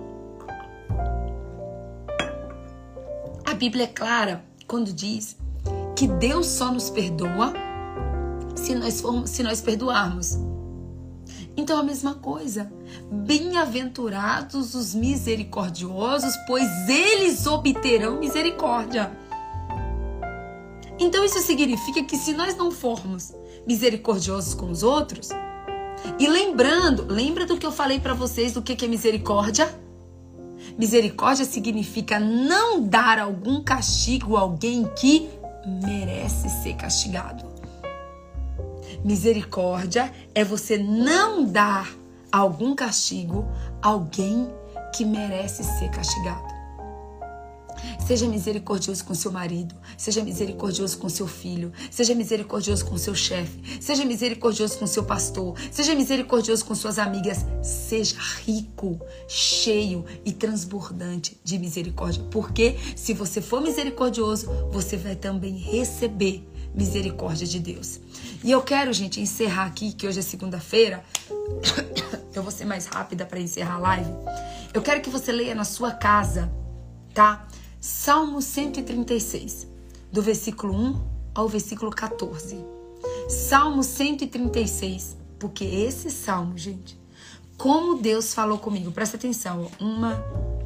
[3.54, 5.36] A Bíblia é clara quando diz
[5.94, 7.52] que Deus só nos perdoa
[8.56, 10.36] se nós, formos, se nós perdoarmos.
[11.56, 12.68] Então, a mesma coisa.
[13.12, 19.16] Bem-aventurados os misericordiosos, pois eles obterão misericórdia.
[20.98, 23.32] Então, isso significa que se nós não formos
[23.64, 25.28] misericordiosos com os outros,
[26.18, 29.83] e lembrando, lembra do que eu falei para vocês do que é misericórdia?
[30.78, 35.30] Misericórdia significa não dar algum castigo a alguém que
[35.80, 37.44] merece ser castigado.
[39.04, 41.88] Misericórdia é você não dar
[42.32, 43.46] algum castigo
[43.80, 44.48] a alguém
[44.94, 46.53] que merece ser castigado.
[48.06, 53.80] Seja misericordioso com seu marido, seja misericordioso com seu filho, seja misericordioso com seu chefe,
[53.80, 61.40] seja misericordioso com seu pastor, seja misericordioso com suas amigas, seja rico, cheio e transbordante
[61.42, 62.22] de misericórdia.
[62.30, 68.00] Porque se você for misericordioso, você vai também receber misericórdia de Deus.
[68.42, 71.04] E eu quero, gente, encerrar aqui, que hoje é segunda-feira.
[72.34, 74.10] Eu vou ser mais rápida para encerrar a live.
[74.72, 76.52] Eu quero que você leia na sua casa,
[77.14, 77.46] tá?
[77.86, 79.68] Salmo 136,
[80.10, 81.04] do versículo 1
[81.34, 82.56] ao versículo 14.
[83.28, 86.98] Salmo 136, porque esse salmo, gente,
[87.58, 90.14] como Deus falou comigo, presta atenção, uma,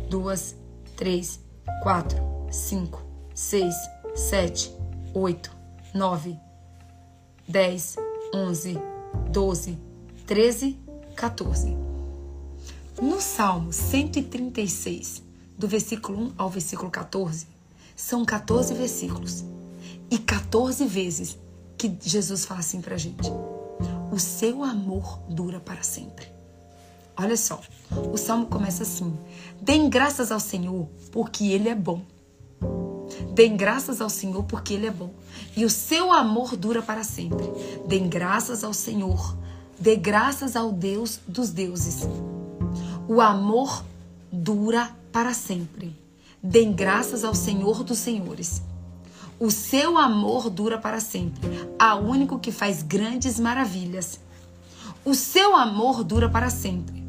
[0.09, 0.55] duas,
[0.95, 1.41] três,
[1.83, 2.17] quatro,
[2.53, 3.03] cinco,
[3.35, 3.75] seis,
[4.15, 4.73] sete,
[5.13, 5.51] oito,
[5.93, 6.39] nove,
[7.49, 7.97] dez,
[8.33, 8.79] onze,
[9.29, 9.77] doze,
[10.25, 10.79] treze,
[11.17, 11.77] 14.
[13.03, 15.27] No Salmo 136,
[15.59, 17.47] do versículo 1 ao versículo 14,
[17.97, 19.45] são 14 versículos.
[20.09, 21.37] E 14 vezes
[21.77, 23.29] que Jesus fala assim pra gente:
[24.13, 26.27] O seu amor dura para sempre.
[27.17, 27.61] Olha só,
[28.13, 29.19] o salmo começa assim:
[29.61, 32.03] Deem graças ao Senhor, porque Ele é bom.
[33.35, 35.11] Deem graças ao Senhor, porque Ele é bom.
[35.57, 37.45] E o seu amor dura para sempre.
[37.87, 39.37] Deem graças ao Senhor.
[39.79, 42.09] Dê graças ao Deus dos deuses.
[43.09, 43.85] O amor
[44.33, 45.97] dura para sempre.
[46.43, 48.63] Deem graças ao Senhor dos senhores.
[49.41, 51.41] O seu amor dura para sempre,
[51.79, 54.19] ao único que faz grandes maravilhas.
[55.05, 57.05] O seu amor dura para sempre,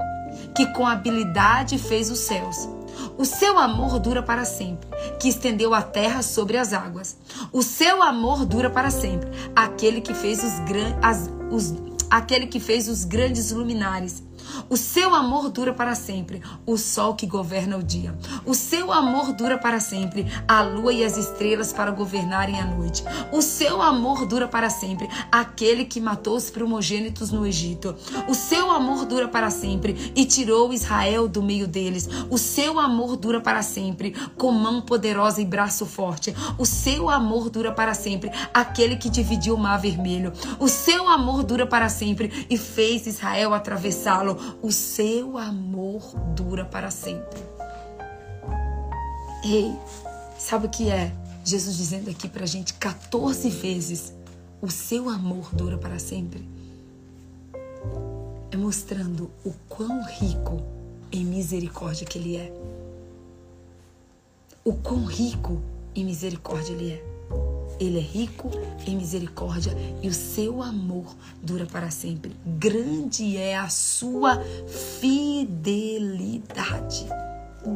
[0.55, 2.69] que com habilidade fez os céus.
[3.17, 4.87] O seu amor dura para sempre,
[5.19, 7.17] que estendeu a terra sobre as águas.
[7.51, 10.53] O seu amor dura para sempre, aquele que fez os,
[11.01, 11.73] as, os,
[12.09, 14.23] aquele que fez os grandes luminares
[14.69, 18.15] o seu amor dura para sempre, o sol que governa o dia.
[18.45, 23.03] O seu amor dura para sempre, a lua e as estrelas para governarem a noite.
[23.31, 27.95] O seu amor dura para sempre, aquele que matou os primogênitos no Egito.
[28.27, 32.07] O seu amor dura para sempre e tirou Israel do meio deles.
[32.29, 36.35] O seu amor dura para sempre, com mão poderosa e braço forte.
[36.59, 40.31] O seu amor dura para sempre, aquele que dividiu o mar vermelho.
[40.59, 46.91] O seu amor dura para sempre e fez Israel atravessá-lo o seu amor dura para
[46.91, 47.39] sempre.
[49.43, 49.73] Ei,
[50.37, 51.11] sabe o que é?
[51.45, 54.13] Jesus dizendo aqui pra gente 14 vezes:
[54.61, 56.47] o seu amor dura para sempre.
[58.51, 60.61] É mostrando o quão rico
[61.11, 62.53] em misericórdia que Ele é.
[64.65, 65.61] O quão rico
[65.95, 67.03] em misericórdia Ele é.
[67.79, 68.51] Ele é rico
[68.85, 69.71] em misericórdia
[70.03, 72.35] e o seu amor dura para sempre.
[72.45, 74.43] Grande é a sua
[74.99, 77.07] fidelidade.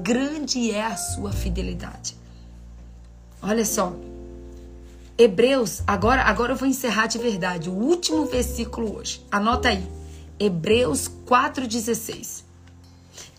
[0.01, 2.18] Grande é a sua fidelidade.
[3.41, 3.95] Olha só.
[5.18, 7.70] Hebreus, agora, agora eu vou encerrar de verdade.
[7.70, 9.26] O último versículo hoje.
[9.32, 9.88] Anota aí.
[10.39, 12.43] Hebreus 4,16.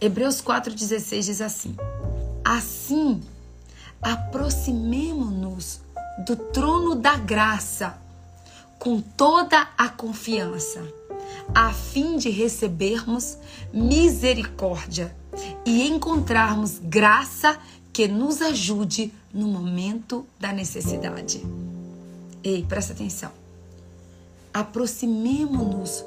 [0.00, 1.76] Hebreus 4,16 diz assim:
[2.44, 3.20] Assim,
[4.00, 5.80] aproximemo-nos
[6.18, 7.98] do trono da graça
[8.78, 10.82] com toda a confiança,
[11.54, 13.36] a fim de recebermos
[13.72, 15.14] misericórdia
[15.64, 17.58] e encontrarmos graça
[17.92, 21.42] que nos ajude no momento da necessidade.
[22.42, 23.32] Ei, presta atenção.
[24.52, 26.04] Aproximemo-nos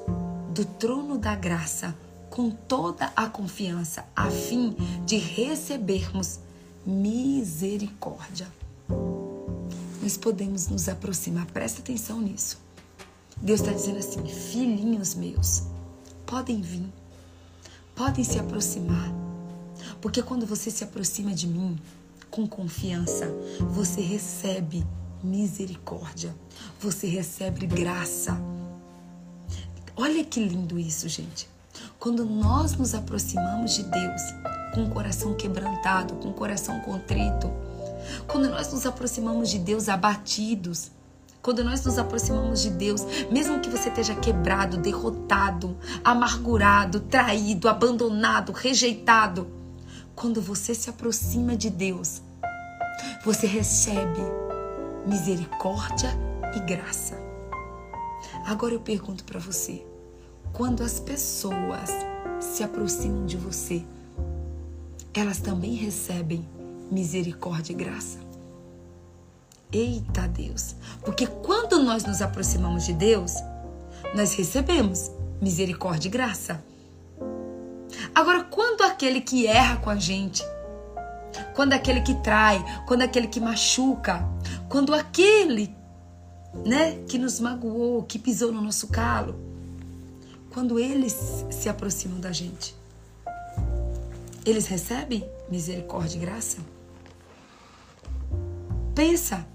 [0.54, 1.96] do trono da graça
[2.30, 6.40] com toda a confiança, a fim de recebermos
[6.86, 8.48] misericórdia
[10.08, 11.46] nós podemos nos aproximar.
[11.48, 12.58] Presta atenção nisso.
[13.42, 15.64] Deus está dizendo assim: filhinhos meus,
[16.26, 16.88] podem vir,
[17.94, 19.14] podem se aproximar.
[20.00, 21.78] Porque quando você se aproxima de mim
[22.32, 23.26] com confiança,
[23.70, 24.88] você recebe
[25.22, 26.34] misericórdia,
[26.80, 28.40] você recebe graça.
[29.94, 31.50] Olha que lindo isso, gente.
[32.00, 34.22] Quando nós nos aproximamos de Deus
[34.74, 37.52] com o coração quebrantado, com o coração contrito,
[38.28, 40.92] quando nós nos aproximamos de Deus abatidos,
[41.42, 48.52] quando nós nos aproximamos de Deus, mesmo que você esteja quebrado, derrotado, amargurado, traído, abandonado,
[48.52, 49.48] rejeitado,
[50.14, 52.22] quando você se aproxima de Deus,
[53.24, 54.20] você recebe
[55.06, 56.10] misericórdia
[56.56, 57.18] e graça.
[58.46, 59.86] Agora eu pergunto para você:
[60.52, 61.90] quando as pessoas
[62.40, 63.86] se aproximam de você,
[65.14, 66.48] elas também recebem
[66.92, 68.20] misericórdia e graça.
[69.72, 70.76] Eita Deus!
[71.04, 73.34] Porque quando nós nos aproximamos de Deus,
[74.16, 75.12] nós recebemos
[75.42, 76.64] misericórdia e graça.
[78.14, 80.44] Agora, quando aquele que erra com a gente,
[81.54, 84.28] quando aquele que trai, quando aquele que machuca,
[84.70, 85.76] quando aquele,
[86.66, 89.36] né, que nos magoou, que pisou no nosso calo,
[90.54, 92.76] quando eles se aproximam da gente,
[94.46, 96.58] eles recebem misericórdia e graça?
[98.98, 99.46] Pensa.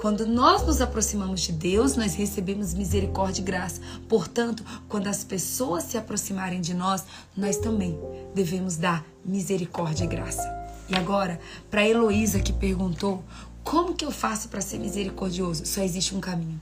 [0.00, 3.82] Quando nós nos aproximamos de Deus, nós recebemos misericórdia e graça.
[4.08, 7.04] Portanto, quando as pessoas se aproximarem de nós,
[7.36, 8.00] nós também
[8.34, 10.42] devemos dar misericórdia e graça.
[10.88, 11.38] E agora,
[11.70, 13.22] para Heloísa que perguntou:
[13.62, 15.66] como que eu faço para ser misericordioso?
[15.66, 16.58] Só existe um caminho.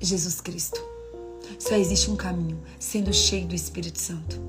[0.00, 0.82] Jesus Cristo.
[1.56, 4.42] Só existe um caminho, sendo cheio do Espírito Santo.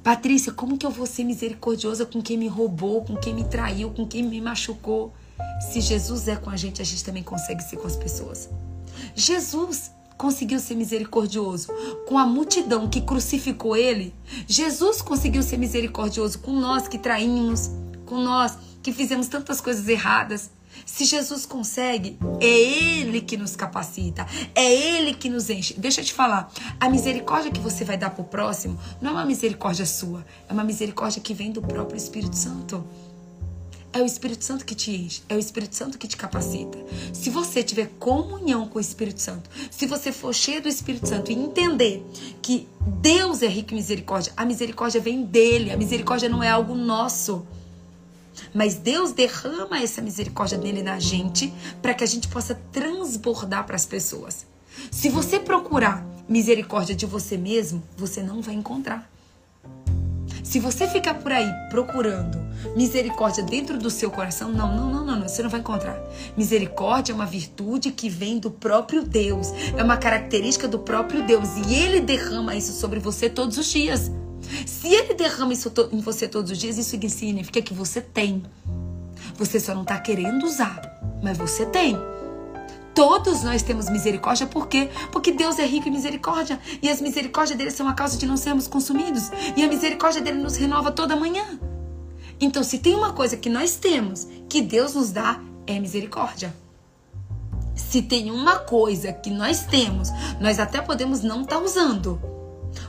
[0.00, 3.90] Patrícia, como que eu vou ser misericordiosa com quem me roubou, com quem me traiu,
[3.90, 5.12] com quem me machucou?
[5.60, 8.48] Se Jesus é com a gente, a gente também consegue ser com as pessoas.
[9.14, 11.68] Jesus conseguiu ser misericordioso
[12.06, 14.14] com a multidão que crucificou ele.
[14.46, 17.70] Jesus conseguiu ser misericordioso com nós que traímos,
[18.06, 20.50] com nós que fizemos tantas coisas erradas.
[20.86, 25.74] Se Jesus consegue, é Ele que nos capacita, é Ele que nos enche.
[25.74, 29.14] Deixa eu te falar, a misericórdia que você vai dar para o próximo não é
[29.14, 32.84] uma misericórdia sua, é uma misericórdia que vem do próprio Espírito Santo.
[33.94, 36.78] É o Espírito Santo que te enche, é o Espírito Santo que te capacita.
[37.12, 41.30] Se você tiver comunhão com o Espírito Santo, se você for cheio do Espírito Santo
[41.30, 42.02] e entender
[42.40, 42.66] que
[43.02, 47.46] Deus é rico em misericórdia, a misericórdia vem dele, a misericórdia não é algo nosso.
[48.54, 53.76] Mas Deus derrama essa misericórdia dele na gente para que a gente possa transbordar para
[53.76, 54.46] as pessoas.
[54.90, 59.10] Se você procurar misericórdia de você mesmo, você não vai encontrar.
[60.52, 62.38] Se você ficar por aí procurando
[62.76, 65.98] misericórdia dentro do seu coração, não, não, não, não, não, você não vai encontrar.
[66.36, 71.48] Misericórdia é uma virtude que vem do próprio Deus, é uma característica do próprio Deus
[71.66, 74.10] e ele derrama isso sobre você todos os dias.
[74.66, 78.42] Se ele derrama isso em você todos os dias, isso significa que você tem.
[79.36, 80.82] Você só não está querendo usar,
[81.22, 81.96] mas você tem.
[82.94, 84.90] Todos nós temos misericórdia, por quê?
[85.10, 86.60] Porque Deus é rico em misericórdia.
[86.82, 89.30] E as misericórdias dele são a causa de não sermos consumidos.
[89.56, 91.58] E a misericórdia dele nos renova toda manhã.
[92.40, 96.54] Então, se tem uma coisa que nós temos, que Deus nos dá, é misericórdia.
[97.74, 102.20] Se tem uma coisa que nós temos, nós até podemos não estar tá usando,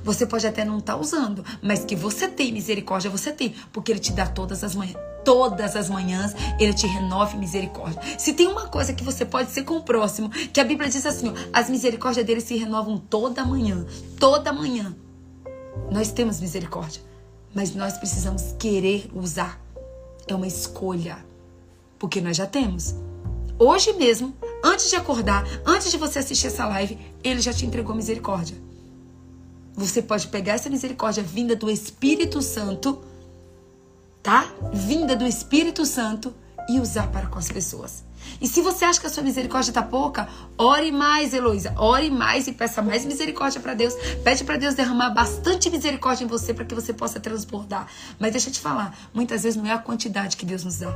[0.03, 3.91] você pode até não estar tá usando, mas que você tem misericórdia, você tem, porque
[3.91, 4.97] ele te dá todas as manhãs.
[5.23, 8.01] Todas as manhãs ele te renove misericórdia.
[8.17, 11.05] Se tem uma coisa que você pode ser com o próximo, que a Bíblia diz
[11.05, 13.85] assim: ó, as misericórdias dele se renovam toda manhã.
[14.19, 14.93] Toda manhã.
[15.89, 17.01] Nós temos misericórdia,
[17.53, 19.61] mas nós precisamos querer usar.
[20.27, 21.17] É uma escolha.
[21.97, 22.95] Porque nós já temos.
[23.57, 27.95] Hoje mesmo, antes de acordar, antes de você assistir essa live, ele já te entregou
[27.95, 28.57] misericórdia.
[29.75, 33.03] Você pode pegar essa misericórdia vinda do Espírito Santo,
[34.21, 34.51] tá?
[34.71, 36.33] Vinda do Espírito Santo
[36.69, 38.03] e usar para com as pessoas.
[38.39, 41.73] E se você acha que a sua misericórdia está pouca, ore mais, Heloísa.
[41.77, 43.93] Ore mais e peça mais misericórdia para Deus.
[44.23, 47.87] Pede para Deus derramar bastante misericórdia em você para que você possa transbordar.
[48.19, 50.93] Mas deixa eu te falar, muitas vezes não é a quantidade que Deus nos dá.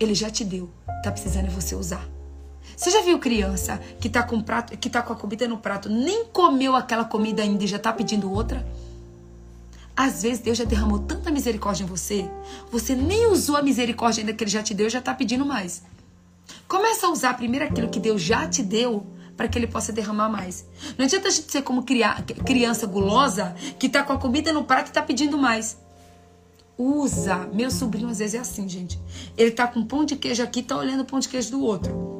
[0.00, 0.70] Ele já te deu.
[1.04, 2.04] Tá precisando é você usar.
[2.76, 5.88] Você já viu criança que tá com prato, que tá com a comida no prato,
[5.88, 8.66] nem comeu aquela comida ainda e já tá pedindo outra?
[9.96, 12.28] Às vezes Deus já derramou tanta misericórdia em você,
[12.70, 15.44] você nem usou a misericórdia ainda que ele já te deu e já tá pedindo
[15.44, 15.82] mais.
[16.66, 19.06] Começa a usar primeiro aquilo que Deus já te deu
[19.36, 20.66] para que ele possa derramar mais.
[20.96, 24.88] Não adianta a gente ser como criança gulosa que tá com a comida no prato
[24.88, 25.78] e tá pedindo mais.
[26.76, 27.48] Usa.
[27.52, 28.98] Meu sobrinho às vezes é assim, gente.
[29.36, 32.11] Ele tá com pão de queijo aqui, tá olhando o pão de queijo do outro.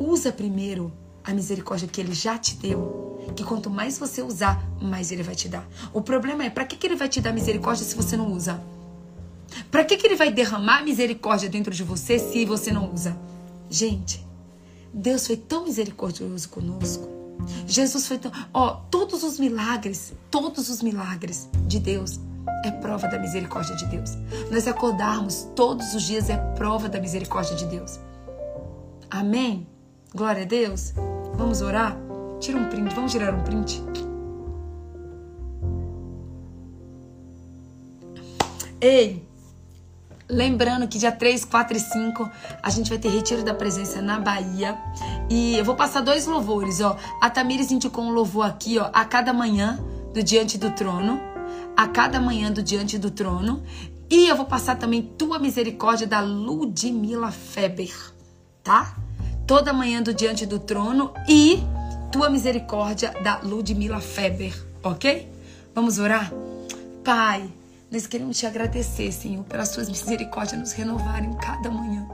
[0.00, 0.90] Usa primeiro
[1.22, 3.20] a misericórdia que ele já te deu.
[3.36, 5.68] Que quanto mais você usar, mais ele vai te dar.
[5.92, 8.60] O problema é, para que, que ele vai te dar misericórdia se você não usa?
[9.70, 13.16] Para que, que ele vai derramar misericórdia dentro de você se você não usa?
[13.68, 14.24] Gente,
[14.92, 17.08] Deus foi tão misericordioso conosco.
[17.66, 18.32] Jesus foi tão.
[18.52, 22.18] Ó, todos os milagres, todos os milagres de Deus
[22.64, 24.10] é prova da misericórdia de Deus.
[24.50, 27.98] Nós acordarmos todos os dias é prova da misericórdia de Deus.
[29.10, 29.66] Amém?
[30.12, 30.92] Glória a Deus.
[31.34, 31.96] Vamos orar?
[32.40, 33.80] Tira um print, vamos tirar um print.
[38.80, 39.24] Ei,
[40.28, 42.30] lembrando que dia 3, 4 e 5
[42.60, 44.76] a gente vai ter retiro da presença na Bahia.
[45.30, 46.96] E eu vou passar dois louvores, ó.
[47.20, 49.78] A Tamires indicou um louvor aqui, ó, a cada manhã
[50.12, 51.20] do Diante do Trono.
[51.76, 53.62] A cada manhã do Diante do Trono.
[54.10, 57.94] E eu vou passar também Tua Misericórdia da Ludmila Feber,
[58.64, 58.96] tá?
[59.50, 61.58] Toda manhã do Diante do Trono e
[62.12, 65.28] Tua Misericórdia da Ludmila Feber, ok?
[65.74, 66.32] Vamos orar?
[67.04, 67.50] Pai,
[67.90, 72.06] nós queremos te agradecer, Senhor, pelas Tuas misericórdias nos renovarem cada manhã.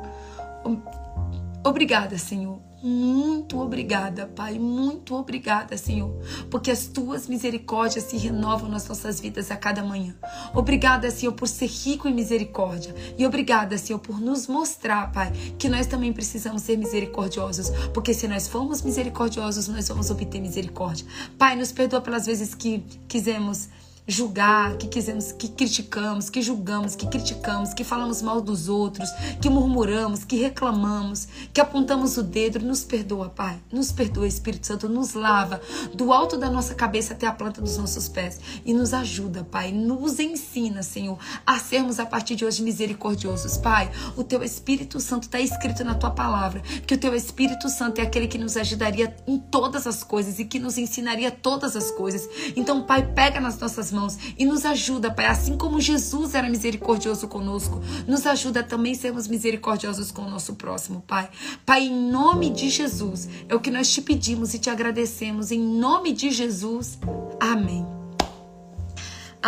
[1.62, 4.60] Obrigada, Senhor, muito obrigada, Pai.
[4.60, 6.08] Muito obrigada, Senhor.
[6.48, 10.14] Porque as tuas misericórdias se renovam nas nossas vidas a cada manhã.
[10.54, 12.94] Obrigada, Senhor, por ser rico em misericórdia.
[13.18, 17.70] E obrigada, Senhor, por nos mostrar, Pai, que nós também precisamos ser misericordiosos.
[17.92, 21.04] Porque se nós formos misericordiosos, nós vamos obter misericórdia.
[21.36, 23.68] Pai, nos perdoa pelas vezes que quisemos
[24.06, 29.10] julgar, que quisemos, que criticamos, que julgamos, que criticamos, que falamos mal dos outros,
[29.40, 33.58] que murmuramos, que reclamamos, que apontamos o dedo, nos perdoa, Pai.
[33.72, 35.60] Nos perdoa, Espírito Santo, nos lava
[35.92, 39.72] do alto da nossa cabeça até a planta dos nossos pés e nos ajuda, Pai.
[39.72, 43.90] Nos ensina, Senhor, a sermos a partir de hoje misericordiosos, Pai.
[44.16, 48.02] O teu Espírito Santo está escrito na tua palavra que o teu Espírito Santo é
[48.02, 52.28] aquele que nos ajudaria em todas as coisas e que nos ensinaria todas as coisas.
[52.54, 57.26] Então, Pai, pega nas nossas mãos e nos ajuda, Pai, assim como Jesus era misericordioso
[57.26, 61.28] conosco, nos ajuda também a sermos misericordiosos com o nosso próximo, Pai.
[61.64, 65.50] Pai, em nome de Jesus, é o que nós te pedimos e te agradecemos.
[65.50, 66.98] Em nome de Jesus.
[67.40, 68.05] Amém.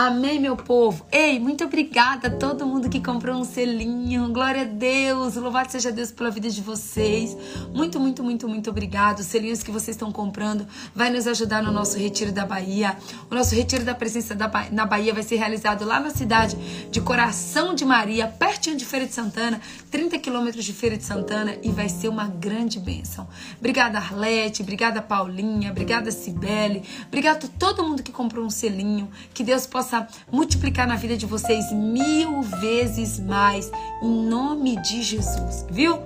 [0.01, 1.05] Amém, meu povo.
[1.11, 4.33] Ei, muito obrigada a todo mundo que comprou um selinho.
[4.33, 5.35] Glória a Deus.
[5.35, 7.37] Louvado seja Deus pela vida de vocês.
[7.75, 9.19] Muito, muito, muito, muito obrigado.
[9.19, 12.97] Os selinhos que vocês estão comprando vai nos ajudar no nosso retiro da Bahia.
[13.29, 16.55] O nosso retiro da presença da ba na Bahia vai ser realizado lá na cidade
[16.93, 19.61] de Coração de Maria, pertinho de Feira de Santana,
[19.91, 23.27] 30 quilômetros de Feira de Santana e vai ser uma grande bênção.
[23.59, 24.63] Obrigada, Arlete.
[24.63, 25.73] Obrigada, Paulinha.
[25.73, 26.85] Obrigada, Cibele.
[27.09, 29.11] Obrigado a todo mundo que comprou um selinho.
[29.35, 33.71] Que Deus possa possa multiplicar na vida de vocês mil vezes mais,
[34.03, 35.99] em nome de Jesus, viu?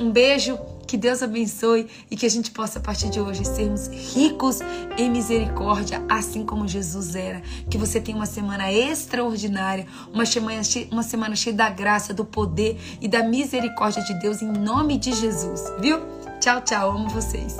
[0.00, 3.88] Um beijo, que Deus abençoe e que a gente possa, a partir de hoje, sermos
[3.88, 4.60] ricos
[4.96, 7.42] em misericórdia, assim como Jesus era.
[7.68, 12.78] Que você tenha uma semana extraordinária, uma semana, uma semana cheia da graça, do poder
[13.00, 15.98] e da misericórdia de Deus, em nome de Jesus, viu?
[16.40, 17.56] Tchau, tchau, amo vocês.